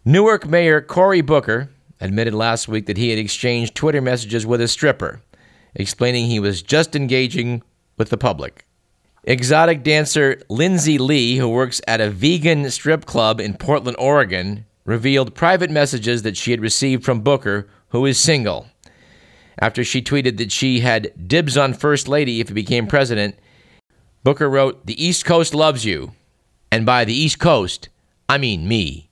Newark 0.04 0.46
Mayor 0.46 0.80
Cory 0.80 1.20
Booker 1.20 1.68
admitted 2.00 2.32
last 2.32 2.68
week 2.68 2.86
that 2.86 2.96
he 2.96 3.10
had 3.10 3.18
exchanged 3.18 3.74
Twitter 3.74 4.00
messages 4.00 4.46
with 4.46 4.60
a 4.60 4.68
stripper, 4.68 5.20
explaining 5.74 6.26
he 6.26 6.38
was 6.38 6.62
just 6.62 6.94
engaging 6.94 7.60
with 8.02 8.10
the 8.10 8.18
public. 8.18 8.66
Exotic 9.22 9.84
dancer 9.84 10.42
Lynsie 10.50 10.98
Lee, 10.98 11.36
who 11.36 11.48
works 11.48 11.80
at 11.86 12.00
a 12.00 12.10
vegan 12.10 12.68
strip 12.68 13.04
club 13.04 13.40
in 13.40 13.54
Portland, 13.54 13.96
Oregon, 14.00 14.66
revealed 14.84 15.36
private 15.36 15.70
messages 15.70 16.22
that 16.22 16.36
she 16.36 16.50
had 16.50 16.60
received 16.60 17.04
from 17.04 17.20
Booker, 17.20 17.68
who 17.90 18.04
is 18.04 18.18
single. 18.18 18.66
After 19.60 19.84
she 19.84 20.02
tweeted 20.02 20.36
that 20.38 20.50
she 20.50 20.80
had 20.80 21.12
dibs 21.28 21.56
on 21.56 21.74
First 21.74 22.08
Lady 22.08 22.40
if 22.40 22.48
he 22.48 22.54
became 22.54 22.88
president, 22.88 23.36
Booker 24.24 24.50
wrote, 24.50 24.84
The 24.84 25.00
East 25.00 25.24
Coast 25.24 25.54
loves 25.54 25.84
you. 25.84 26.10
And 26.72 26.84
by 26.84 27.04
the 27.04 27.14
East 27.14 27.38
Coast, 27.38 27.88
I 28.28 28.36
mean 28.36 28.66
me. 28.66 29.10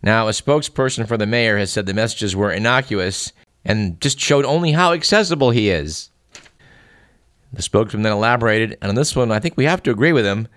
Now, 0.00 0.28
a 0.28 0.30
spokesperson 0.30 1.08
for 1.08 1.16
the 1.16 1.26
mayor 1.26 1.58
has 1.58 1.72
said 1.72 1.86
the 1.86 1.94
messages 1.94 2.36
were 2.36 2.52
innocuous 2.52 3.32
and 3.64 4.00
just 4.00 4.20
showed 4.20 4.44
only 4.44 4.70
how 4.70 4.92
accessible 4.92 5.50
he 5.50 5.70
is. 5.70 6.11
The 7.52 7.62
spokesman 7.62 8.02
then 8.02 8.12
elaborated, 8.12 8.78
and 8.80 8.88
on 8.88 8.94
this 8.94 9.14
one, 9.14 9.30
I 9.30 9.38
think 9.38 9.56
we 9.56 9.64
have 9.64 9.82
to 9.82 9.90
agree 9.90 10.12
with 10.12 10.24
him 10.24 10.48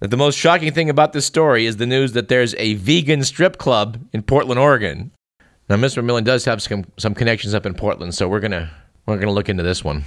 that 0.00 0.10
the 0.10 0.16
most 0.16 0.36
shocking 0.36 0.72
thing 0.72 0.90
about 0.90 1.12
this 1.12 1.26
story 1.26 1.66
is 1.66 1.76
the 1.76 1.86
news 1.86 2.12
that 2.12 2.28
there's 2.28 2.54
a 2.56 2.74
vegan 2.74 3.22
strip 3.24 3.58
club 3.58 3.98
in 4.12 4.22
Portland, 4.22 4.58
Oregon. 4.58 5.12
Now, 5.68 5.76
Mr. 5.76 6.02
McMillan 6.02 6.24
does 6.24 6.44
have 6.44 6.62
some, 6.62 6.84
some 6.96 7.14
connections 7.14 7.54
up 7.54 7.66
in 7.66 7.74
Portland, 7.74 8.14
so 8.14 8.28
we're 8.28 8.40
gonna 8.40 8.70
we're 9.06 9.18
gonna 9.18 9.32
look 9.32 9.48
into 9.48 9.62
this 9.62 9.84
one. 9.84 10.04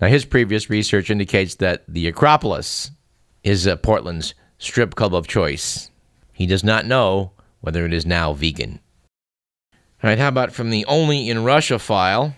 Now, 0.00 0.08
his 0.08 0.24
previous 0.24 0.70
research 0.70 1.10
indicates 1.10 1.56
that 1.56 1.82
the 1.88 2.06
Acropolis 2.06 2.90
is 3.42 3.66
uh, 3.66 3.76
Portland's 3.76 4.34
strip 4.58 4.94
club 4.94 5.14
of 5.14 5.26
choice. 5.26 5.90
He 6.32 6.46
does 6.46 6.62
not 6.62 6.86
know 6.86 7.32
whether 7.60 7.84
it 7.84 7.92
is 7.92 8.06
now 8.06 8.32
vegan. 8.32 8.80
All 9.72 10.08
right, 10.08 10.18
how 10.18 10.28
about 10.28 10.52
from 10.52 10.70
the 10.70 10.84
Only 10.86 11.28
in 11.28 11.42
Russia 11.42 11.78
file? 11.78 12.34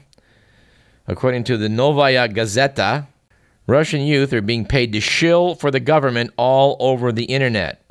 According 1.11 1.43
to 1.45 1.57
the 1.57 1.69
Novaya 1.69 2.29
Gazeta, 2.29 3.09
Russian 3.67 4.02
youth 4.02 4.33
are 4.33 4.40
being 4.40 4.64
paid 4.64 4.93
to 4.93 5.00
shill 5.00 5.57
for 5.57 5.73
the 5.73 5.81
government 5.81 6.33
all 6.37 6.76
over 6.79 7.11
the 7.11 7.25
internet. 7.25 7.85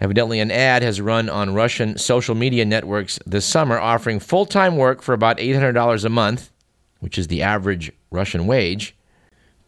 Evidently, 0.00 0.40
an 0.40 0.50
ad 0.50 0.82
has 0.82 1.00
run 1.00 1.30
on 1.30 1.54
Russian 1.54 1.96
social 1.98 2.34
media 2.34 2.64
networks 2.64 3.20
this 3.24 3.44
summer 3.44 3.78
offering 3.78 4.18
full 4.18 4.44
time 4.44 4.76
work 4.76 5.02
for 5.02 5.12
about 5.12 5.38
$800 5.38 6.04
a 6.04 6.08
month, 6.08 6.50
which 6.98 7.16
is 7.16 7.28
the 7.28 7.42
average 7.42 7.92
Russian 8.10 8.48
wage, 8.48 8.96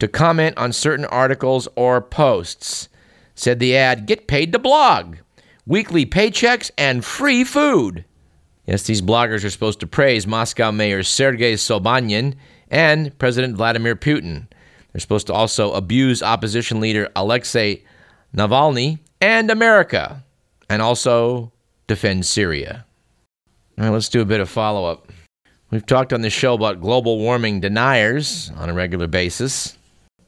to 0.00 0.08
comment 0.08 0.58
on 0.58 0.72
certain 0.72 1.04
articles 1.04 1.68
or 1.76 2.00
posts. 2.00 2.88
Said 3.36 3.60
the 3.60 3.76
ad, 3.76 4.04
get 4.04 4.26
paid 4.26 4.50
to 4.50 4.58
blog, 4.58 5.18
weekly 5.64 6.04
paychecks, 6.04 6.72
and 6.76 7.04
free 7.04 7.44
food. 7.44 8.04
Yes, 8.66 8.82
these 8.82 9.00
bloggers 9.02 9.44
are 9.44 9.50
supposed 9.50 9.78
to 9.78 9.86
praise 9.86 10.26
Moscow 10.26 10.72
Mayor 10.72 11.04
Sergei 11.04 11.54
Sobyanin 11.54 12.34
and 12.74 13.16
President 13.18 13.56
Vladimir 13.56 13.94
Putin. 13.94 14.48
They're 14.92 15.00
supposed 15.00 15.28
to 15.28 15.32
also 15.32 15.72
abuse 15.72 16.22
opposition 16.22 16.80
leader 16.80 17.08
Alexei 17.16 17.84
Navalny 18.36 18.98
and 19.20 19.50
America 19.50 20.24
and 20.68 20.82
also 20.82 21.52
defend 21.86 22.26
Syria. 22.26 22.84
All 23.78 23.84
right, 23.84 23.90
let's 23.90 24.08
do 24.08 24.20
a 24.20 24.26
bit 24.26 24.40
of 24.40 24.50
follow 24.50 24.90
up. 24.90 25.10
We've 25.70 25.86
talked 25.86 26.12
on 26.12 26.20
this 26.20 26.32
show 26.32 26.54
about 26.54 26.80
global 26.80 27.18
warming 27.18 27.60
deniers 27.60 28.50
on 28.56 28.68
a 28.68 28.74
regular 28.74 29.06
basis. 29.06 29.78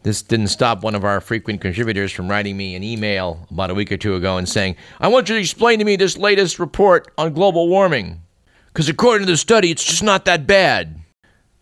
This 0.02 0.22
didn't 0.22 0.48
stop 0.48 0.84
one 0.84 0.94
of 0.94 1.04
our 1.04 1.20
frequent 1.20 1.60
contributors 1.60 2.12
from 2.12 2.28
writing 2.28 2.56
me 2.56 2.76
an 2.76 2.84
email 2.84 3.44
about 3.50 3.70
a 3.70 3.74
week 3.74 3.90
or 3.90 3.96
two 3.96 4.14
ago 4.14 4.36
and 4.36 4.48
saying, 4.48 4.76
I 5.00 5.08
want 5.08 5.28
you 5.28 5.34
to 5.34 5.40
explain 5.40 5.80
to 5.80 5.84
me 5.84 5.96
this 5.96 6.16
latest 6.16 6.60
report 6.60 7.12
on 7.18 7.34
global 7.34 7.68
warming. 7.68 8.22
Because 8.68 8.88
according 8.88 9.26
to 9.26 9.32
the 9.32 9.36
study, 9.36 9.72
it's 9.72 9.84
just 9.84 10.04
not 10.04 10.24
that 10.26 10.46
bad. 10.46 11.00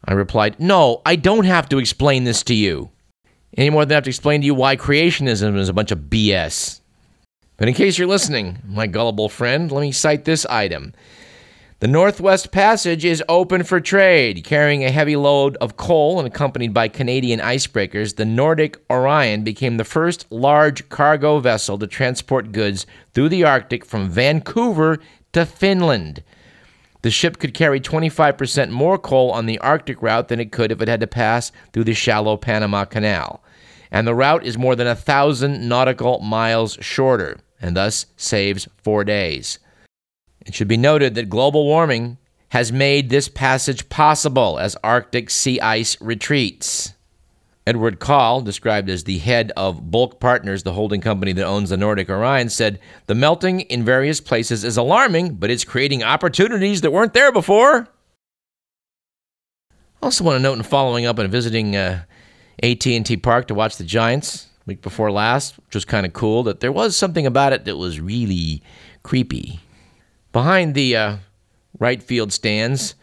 I 0.07 0.13
replied, 0.13 0.61
No, 0.61 1.03
I 1.07 1.17
don't 1.17 1.45
have 1.45 1.69
to 1.71 1.79
explain 1.79 2.25
this 2.25 2.43
to 2.45 2.55
you. 2.55 2.91
Any 3.57 3.71
more 3.71 3.85
than 3.85 3.93
I 3.93 3.97
have 3.97 4.05
to 4.05 4.11
explain 4.11 4.41
to 4.41 4.47
you 4.47 4.55
why 4.55 4.77
creationism 4.77 5.57
is 5.57 5.69
a 5.69 5.73
bunch 5.73 5.93
of 5.93 6.01
BS. 6.11 6.81
But 7.57 7.69
in 7.69 7.75
case 7.75 7.99
you're 7.99 8.09
listening, 8.09 8.59
my 8.67 8.87
gullible 8.87 9.29
friend, 9.29 9.71
let 9.71 9.81
me 9.81 9.93
cite 9.93 10.25
this 10.25 10.45
item. 10.47 10.93
The 11.81 11.89
Northwest 11.89 12.51
Passage 12.51 13.05
is 13.05 13.23
open 13.29 13.63
for 13.63 13.79
trade. 13.79 14.43
Carrying 14.43 14.85
a 14.85 14.91
heavy 14.91 15.17
load 15.17 15.57
of 15.57 15.77
coal 15.77 16.19
and 16.19 16.27
accompanied 16.27 16.73
by 16.73 16.89
Canadian 16.89 17.41
icebreakers, 17.41 18.17
the 18.17 18.25
Nordic 18.25 18.79
Orion 18.91 19.45
became 19.45 19.77
the 19.77 19.85
first 19.85 20.27
large 20.31 20.89
cargo 20.89 21.41
vessel 21.41 21.79
to 21.79 21.87
transport 21.87 22.53
goods 22.53 22.87
through 23.13 23.29
the 23.29 23.45
Arctic 23.45 23.85
from 23.85 24.09
Vancouver 24.09 24.99
to 25.33 25.45
Finland. 25.45 26.23
The 27.05 27.11
ship 27.11 27.39
could 27.39 27.53
carry 27.53 27.81
25% 27.83 28.71
more 28.71 28.97
coal 28.97 29.31
on 29.31 29.45
the 29.45 29.59
Arctic 29.59 30.01
route 30.01 30.29
than 30.29 30.41
it 30.41 30.51
could 30.51 30.73
if 30.73 30.81
it 30.81 30.89
had 30.89 31.01
to 31.01 31.07
pass 31.07 31.53
through 31.71 31.85
the 31.85 31.93
shallow 31.93 32.39
Panama 32.39 32.87
Canal. 32.87 33.45
And 33.91 34.07
the 34.07 34.15
route 34.15 34.43
is 34.43 34.57
more 34.57 34.75
than 34.75 34.87
a 34.87 34.95
thousand 34.95 35.69
nautical 35.69 36.21
miles 36.21 36.79
shorter 36.81 37.41
and 37.61 37.77
thus 37.77 38.07
saves 38.17 38.69
four 38.83 39.05
days. 39.05 39.59
It 40.47 40.55
should 40.55 40.67
be 40.67 40.79
noted 40.79 41.15
that 41.15 41.29
global 41.29 41.67
warming 41.67 42.17
has 42.53 42.73
made 42.73 43.11
this 43.11 43.29
passage 43.29 43.91
possible 43.91 44.59
as 44.59 44.75
Arctic 44.83 45.29
sea 45.29 45.61
ice 45.61 46.01
retreats. 46.01 46.94
Edward 47.67 47.99
Call, 47.99 48.43
described 48.43 48.91
as 48.91 49.05
the 49.05 49.19
head 49.19 49.51
of 49.57 49.91
Bulk 49.91 50.21
Partners, 50.21 50.63
the 50.63 50.75
holding 50.75 51.01
company 51.01 51.33
that 51.33 51.47
owns 51.47 51.71
the 51.71 51.79
Nordic 51.79 52.11
Orion, 52.11 52.51
said 52.51 52.79
the 53.07 53.15
melting 53.15 53.61
in 53.63 53.85
various 53.85 54.21
places 54.21 54.65
is 54.65 54.77
alarming, 54.77 55.37
but 55.37 55.51
it's 55.51 55.65
creating 55.65 56.03
opportunities 56.03 56.83
that 56.83 56.91
weren't 56.91 57.15
there 57.15 57.33
before. 57.33 57.89
Also 60.03 60.25
want 60.25 60.37
to 60.37 60.43
note 60.43 60.59
in 60.59 60.63
following 60.63 61.07
up 61.07 61.19
and 61.19 61.33
visiting 61.33 61.75
uh, 61.75 62.03
AT&T 62.63 63.17
Park 63.19 63.49
to 63.49 63.55
watch 63.55 63.79
the 63.79 63.85
Giants 63.85 64.49
week 64.67 64.83
before 64.83 65.11
last, 65.11 65.57
which 65.57 65.75
was 65.75 65.87
kind 65.87 66.05
of 66.05 66.13
cool, 66.13 66.43
that 66.43 66.61
there 66.61 66.73
was 66.73 66.95
something 66.95 67.27
about 67.27 67.55
it 67.55 67.65
that 67.65 67.79
was 67.79 67.99
really 67.99 68.63
creepy. 69.03 69.61
Behind 70.33 70.75
the 70.75 70.97
uh, 70.97 71.17
right 71.79 72.03
field 72.03 72.31
stands, 72.31 72.95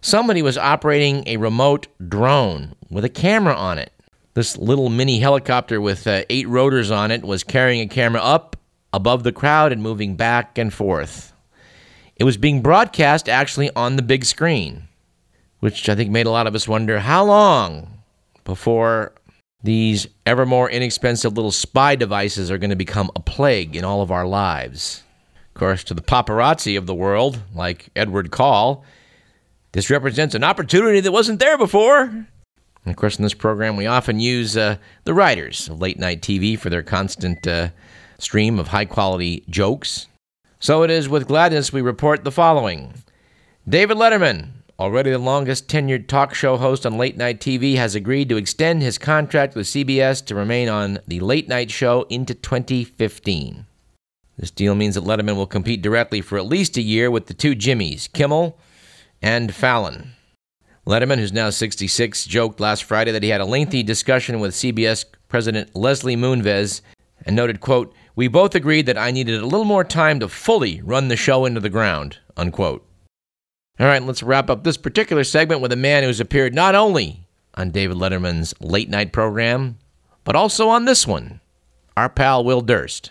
somebody 0.00 0.40
was 0.40 0.56
operating 0.56 1.26
a 1.26 1.36
remote 1.36 1.88
drone 2.08 2.74
with 2.90 3.04
a 3.04 3.10
camera 3.10 3.54
on 3.54 3.78
it. 3.78 3.92
This 4.38 4.56
little 4.56 4.88
mini 4.88 5.18
helicopter 5.18 5.80
with 5.80 6.06
uh, 6.06 6.22
eight 6.30 6.46
rotors 6.46 6.92
on 6.92 7.10
it 7.10 7.24
was 7.24 7.42
carrying 7.42 7.80
a 7.80 7.88
camera 7.88 8.20
up 8.20 8.56
above 8.92 9.24
the 9.24 9.32
crowd 9.32 9.72
and 9.72 9.82
moving 9.82 10.14
back 10.14 10.58
and 10.58 10.72
forth. 10.72 11.32
It 12.14 12.22
was 12.22 12.36
being 12.36 12.62
broadcast 12.62 13.28
actually 13.28 13.68
on 13.74 13.96
the 13.96 14.02
big 14.02 14.24
screen, 14.24 14.84
which 15.58 15.88
I 15.88 15.96
think 15.96 16.12
made 16.12 16.26
a 16.26 16.30
lot 16.30 16.46
of 16.46 16.54
us 16.54 16.68
wonder 16.68 17.00
how 17.00 17.24
long 17.24 18.04
before 18.44 19.12
these 19.64 20.06
ever 20.24 20.46
more 20.46 20.70
inexpensive 20.70 21.32
little 21.32 21.50
spy 21.50 21.96
devices 21.96 22.48
are 22.48 22.58
going 22.58 22.70
to 22.70 22.76
become 22.76 23.10
a 23.16 23.20
plague 23.20 23.74
in 23.74 23.84
all 23.84 24.02
of 24.02 24.12
our 24.12 24.24
lives. 24.24 25.02
Of 25.48 25.54
course, 25.54 25.82
to 25.82 25.94
the 25.94 26.00
paparazzi 26.00 26.78
of 26.78 26.86
the 26.86 26.94
world, 26.94 27.40
like 27.56 27.88
Edward 27.96 28.30
Call, 28.30 28.84
this 29.72 29.90
represents 29.90 30.36
an 30.36 30.44
opportunity 30.44 31.00
that 31.00 31.10
wasn't 31.10 31.40
there 31.40 31.58
before. 31.58 32.28
And 32.84 32.92
of 32.92 32.96
course, 32.96 33.18
in 33.18 33.22
this 33.22 33.34
program, 33.34 33.76
we 33.76 33.86
often 33.86 34.20
use 34.20 34.56
uh, 34.56 34.76
the 35.04 35.14
writers 35.14 35.68
of 35.68 35.80
late 35.80 35.98
night 35.98 36.22
TV 36.22 36.58
for 36.58 36.70
their 36.70 36.82
constant 36.82 37.46
uh, 37.46 37.68
stream 38.18 38.58
of 38.58 38.68
high 38.68 38.84
quality 38.84 39.44
jokes. 39.48 40.06
So 40.60 40.82
it 40.82 40.90
is 40.90 41.08
with 41.08 41.28
gladness 41.28 41.72
we 41.72 41.82
report 41.82 42.24
the 42.24 42.32
following 42.32 42.94
David 43.68 43.96
Letterman, 43.96 44.48
already 44.78 45.10
the 45.10 45.18
longest 45.18 45.68
tenured 45.68 46.06
talk 46.08 46.34
show 46.34 46.56
host 46.56 46.86
on 46.86 46.96
late 46.96 47.16
night 47.16 47.40
TV, 47.40 47.76
has 47.76 47.94
agreed 47.94 48.28
to 48.30 48.36
extend 48.36 48.82
his 48.82 48.98
contract 48.98 49.54
with 49.54 49.66
CBS 49.66 50.24
to 50.24 50.34
remain 50.34 50.68
on 50.68 50.98
the 51.06 51.20
late 51.20 51.48
night 51.48 51.70
show 51.70 52.06
into 52.08 52.34
2015. 52.34 53.66
This 54.38 54.50
deal 54.50 54.74
means 54.74 54.94
that 54.94 55.04
Letterman 55.04 55.36
will 55.36 55.46
compete 55.46 55.82
directly 55.82 56.20
for 56.20 56.38
at 56.38 56.46
least 56.46 56.76
a 56.76 56.82
year 56.82 57.10
with 57.10 57.26
the 57.26 57.34
two 57.34 57.54
Jimmys, 57.54 58.10
Kimmel 58.12 58.58
and 59.20 59.54
Fallon. 59.54 60.12
Letterman, 60.88 61.18
who's 61.18 61.34
now 61.34 61.50
66, 61.50 62.24
joked 62.24 62.60
last 62.60 62.82
Friday 62.82 63.12
that 63.12 63.22
he 63.22 63.28
had 63.28 63.42
a 63.42 63.44
lengthy 63.44 63.82
discussion 63.82 64.40
with 64.40 64.54
CBS 64.54 65.04
President 65.28 65.76
Leslie 65.76 66.16
Moonves 66.16 66.80
and 67.26 67.36
noted, 67.36 67.60
quote, 67.60 67.94
We 68.16 68.26
both 68.26 68.54
agreed 68.54 68.86
that 68.86 68.96
I 68.96 69.10
needed 69.10 69.38
a 69.38 69.44
little 69.44 69.66
more 69.66 69.84
time 69.84 70.18
to 70.20 70.28
fully 70.28 70.80
run 70.80 71.08
the 71.08 71.16
show 71.16 71.44
into 71.44 71.60
the 71.60 71.68
ground, 71.68 72.20
unquote. 72.38 72.86
All 73.78 73.86
right, 73.86 74.02
let's 74.02 74.22
wrap 74.22 74.48
up 74.48 74.64
this 74.64 74.78
particular 74.78 75.24
segment 75.24 75.60
with 75.60 75.72
a 75.72 75.76
man 75.76 76.04
who's 76.04 76.20
appeared 76.20 76.54
not 76.54 76.74
only 76.74 77.26
on 77.54 77.70
David 77.70 77.98
Letterman's 77.98 78.54
late 78.58 78.88
night 78.88 79.12
program, 79.12 79.76
but 80.24 80.36
also 80.36 80.70
on 80.70 80.86
this 80.86 81.06
one, 81.06 81.40
our 81.98 82.08
pal 82.08 82.42
Will 82.42 82.62
Durst. 82.62 83.10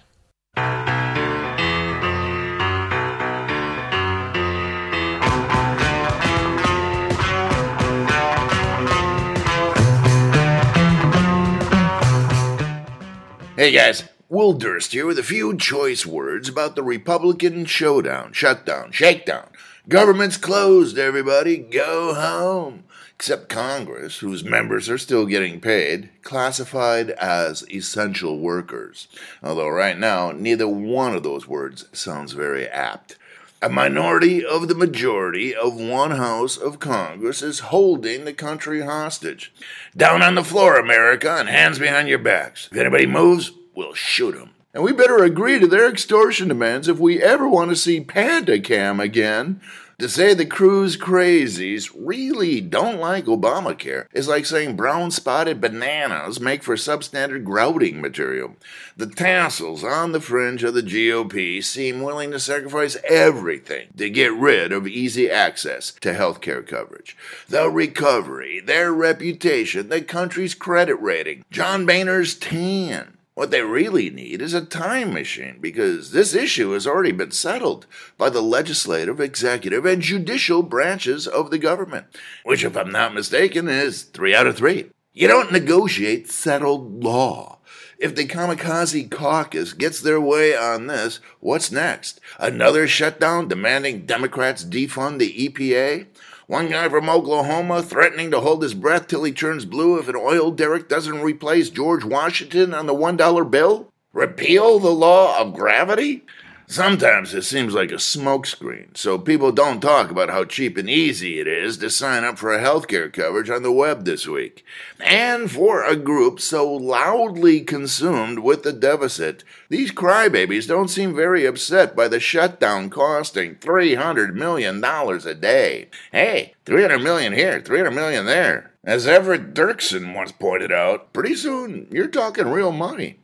Hey 13.59 13.71
guys, 13.71 14.03
Will 14.29 14.53
Durst 14.53 14.91
here 14.91 15.07
with 15.07 15.17
a 15.17 15.23
few 15.23 15.57
choice 15.57 16.05
words 16.05 16.47
about 16.47 16.75
the 16.75 16.83
Republican 16.83 17.65
showdown, 17.65 18.31
shutdown, 18.31 18.91
shakedown 18.91 19.49
Government's 19.89 20.37
closed, 20.37 20.99
everybody. 20.99 21.57
Go 21.57 22.13
home. 22.13 22.83
Except 23.15 23.49
Congress, 23.49 24.19
whose 24.19 24.43
members 24.43 24.89
are 24.89 24.99
still 24.99 25.25
getting 25.25 25.59
paid, 25.59 26.11
classified 26.21 27.09
as 27.09 27.67
essential 27.71 28.37
workers. 28.37 29.07
Although 29.41 29.69
right 29.69 29.97
now, 29.97 30.31
neither 30.31 30.67
one 30.67 31.15
of 31.15 31.23
those 31.23 31.47
words 31.47 31.85
sounds 31.93 32.33
very 32.33 32.67
apt. 32.67 33.17
A 33.59 33.69
minority 33.69 34.45
of 34.45 34.67
the 34.67 34.75
majority 34.75 35.55
of 35.55 35.81
one 35.81 36.11
house 36.11 36.57
of 36.57 36.77
Congress 36.77 37.41
is 37.41 37.59
holding 37.59 38.23
the 38.23 38.33
country 38.33 38.81
hostage. 38.81 39.51
Down 39.95 40.21
on 40.21 40.35
the 40.35 40.43
floor, 40.43 40.77
America, 40.77 41.31
and 41.31 41.49
hands 41.49 41.79
behind 41.79 42.07
your 42.07 42.19
backs. 42.19 42.69
If 42.71 42.77
anybody 42.77 43.07
moves, 43.07 43.51
we'll 43.73 43.95
shoot 43.95 44.33
shoot 44.33 44.39
'em. 44.39 44.51
And 44.75 44.83
we 44.83 44.91
better 44.93 45.23
agree 45.23 45.57
to 45.57 45.65
their 45.65 45.89
extortion 45.89 46.49
demands 46.49 46.87
if 46.87 46.99
we 46.99 47.19
ever 47.19 47.47
want 47.47 47.71
to 47.71 47.75
see 47.75 47.99
Panda 47.99 48.59
Cam 48.59 48.99
again. 48.99 49.59
To 49.99 50.07
say 50.07 50.35
the 50.35 50.45
Cruz 50.45 50.95
crazies 50.95 51.89
really 51.97 52.61
don't 52.61 52.99
like 52.99 53.25
Obamacare 53.25 54.05
is 54.13 54.27
like 54.27 54.45
saying 54.45 54.75
brown 54.75 55.09
spotted 55.09 55.59
bananas 55.59 56.39
make 56.39 56.61
for 56.61 56.75
substandard 56.75 57.43
grouting 57.43 57.99
material. 57.99 58.57
The 58.95 59.07
tassels 59.07 59.83
on 59.83 60.11
the 60.11 60.21
fringe 60.21 60.63
of 60.63 60.75
the 60.75 60.83
GOP 60.83 61.63
seem 61.63 62.03
willing 62.03 62.29
to 62.29 62.39
sacrifice 62.39 62.95
everything 63.05 63.87
to 63.97 64.07
get 64.11 64.33
rid 64.33 64.71
of 64.71 64.85
easy 64.85 65.31
access 65.31 65.93
to 66.01 66.13
health 66.13 66.41
care 66.41 66.61
coverage. 66.61 67.17
The 67.49 67.67
recovery, 67.67 68.59
their 68.59 68.93
reputation, 68.93 69.89
the 69.89 70.03
country's 70.03 70.53
credit 70.53 71.01
rating, 71.01 71.43
John 71.49 71.87
Boehner's 71.87 72.35
tan 72.35 73.16
What 73.37 73.51
they 73.51 73.61
really 73.61 74.09
need 74.09 74.41
is 74.41 74.55
a 74.55 74.65
time 74.65 75.13
machine 75.13 75.59
because 75.61 76.09
this 76.09 76.33
issue 76.33 76.71
has 76.71 76.87
already 76.87 77.11
been 77.11 77.29
settled 77.29 77.85
by 78.17 78.31
the 78.31 78.41
legislative, 78.41 79.19
executive, 79.21 79.85
and 79.85 80.01
judicial 80.01 80.63
branches 80.63 81.27
of 81.27 81.51
the 81.51 81.59
government, 81.59 82.07
which, 82.43 82.63
if 82.63 82.75
I'm 82.75 82.91
not 82.91 83.13
mistaken, 83.13 83.69
is 83.69 84.01
three 84.01 84.33
out 84.33 84.47
of 84.47 84.57
three. 84.57 84.89
You 85.13 85.27
don't 85.27 85.51
negotiate 85.51 86.31
settled 86.31 87.03
law. 87.03 87.59
If 87.99 88.15
the 88.15 88.25
kamikaze 88.25 89.11
caucus 89.11 89.73
gets 89.73 90.01
their 90.01 90.19
way 90.19 90.57
on 90.57 90.87
this, 90.87 91.19
what's 91.39 91.71
next? 91.71 92.19
Another 92.39 92.87
shutdown 92.87 93.47
demanding 93.47 94.07
Democrats 94.07 94.65
defund 94.65 95.19
the 95.19 95.47
EPA? 95.47 96.07
One 96.47 96.69
guy 96.69 96.87
from 96.87 97.09
Oklahoma 97.09 97.83
threatening 97.83 98.31
to 98.31 98.39
hold 98.39 98.63
his 98.63 98.73
breath 98.73 99.07
till 99.07 99.25
he 99.25 99.33
turns 99.33 99.65
blue 99.65 99.99
if 99.99 100.07
an 100.07 100.15
oil 100.15 100.49
derrick 100.49 100.87
doesn't 100.87 101.19
replace 101.19 101.69
George 101.69 102.05
Washington 102.05 102.73
on 102.73 102.85
the 102.85 102.93
$1 102.93 103.51
bill? 103.51 103.91
Repeal 104.13 104.79
the 104.79 104.89
law 104.89 105.41
of 105.41 105.53
gravity? 105.53 106.23
Sometimes 106.69 107.33
it 107.33 107.43
seems 107.43 107.73
like 107.73 107.91
a 107.91 107.95
smokescreen, 107.95 108.97
so 108.97 109.17
people 109.17 109.53
don't 109.53 109.79
talk 109.79 110.11
about 110.11 110.29
how 110.29 110.43
cheap 110.43 110.75
and 110.75 110.89
easy 110.89 111.39
it 111.39 111.47
is 111.47 111.77
to 111.77 111.89
sign 111.89 112.25
up 112.25 112.37
for 112.37 112.49
healthcare 112.57 113.11
coverage 113.11 113.49
on 113.49 113.63
the 113.63 113.71
web 113.71 114.03
this 114.03 114.27
week. 114.27 114.65
And 114.99 115.49
for 115.49 115.81
a 115.81 115.95
group 115.95 116.41
so 116.41 116.69
loudly 116.69 117.61
consumed 117.61 118.39
with 118.39 118.63
the 118.63 118.73
deficit, 118.73 119.45
these 119.69 119.93
crybabies 119.93 120.67
don't 120.67 120.89
seem 120.89 121.15
very 121.15 121.45
upset 121.45 121.95
by 121.95 122.09
the 122.09 122.19
shutdown 122.19 122.89
costing 122.89 123.55
$300 123.55 124.33
million 124.33 124.83
a 124.83 125.33
day. 125.33 125.87
Hey, 126.11 126.53
300 126.65 126.99
million 126.99 127.31
here, 127.31 127.61
300 127.61 127.91
million 127.91 128.25
there. 128.25 128.73
As 128.83 129.07
Everett 129.07 129.53
Dirksen 129.53 130.13
once 130.13 130.33
pointed 130.33 130.73
out, 130.73 131.13
pretty 131.13 131.35
soon 131.35 131.87
you're 131.89 132.07
talking 132.07 132.49
real 132.49 132.73
money. 132.73 133.19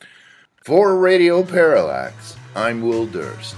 For 0.66 0.96
Radio 0.96 1.44
Parallax, 1.44 2.38
I'm 2.56 2.82
Will 2.82 3.06
Durst. 3.06 3.58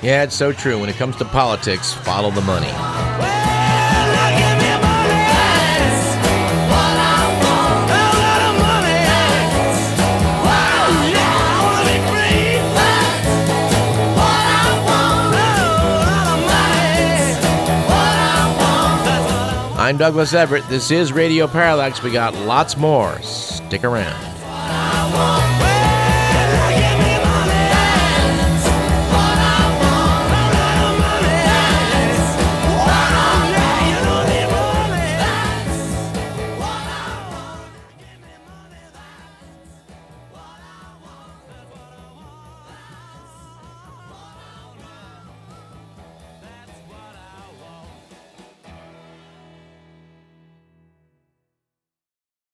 Yeah, 0.00 0.22
it's 0.22 0.34
so 0.34 0.52
true. 0.52 0.80
When 0.80 0.88
it 0.88 0.96
comes 0.96 1.16
to 1.16 1.26
politics, 1.26 1.92
follow 1.92 2.30
the 2.30 2.40
money. 2.40 2.70
I'm 19.76 19.98
Douglas 19.98 20.32
Everett. 20.32 20.66
This 20.70 20.90
is 20.90 21.12
Radio 21.12 21.46
Parallax. 21.46 22.02
We 22.02 22.10
got 22.10 22.34
lots 22.34 22.78
more. 22.78 23.20
Stick 23.20 23.84
around. 23.84 25.53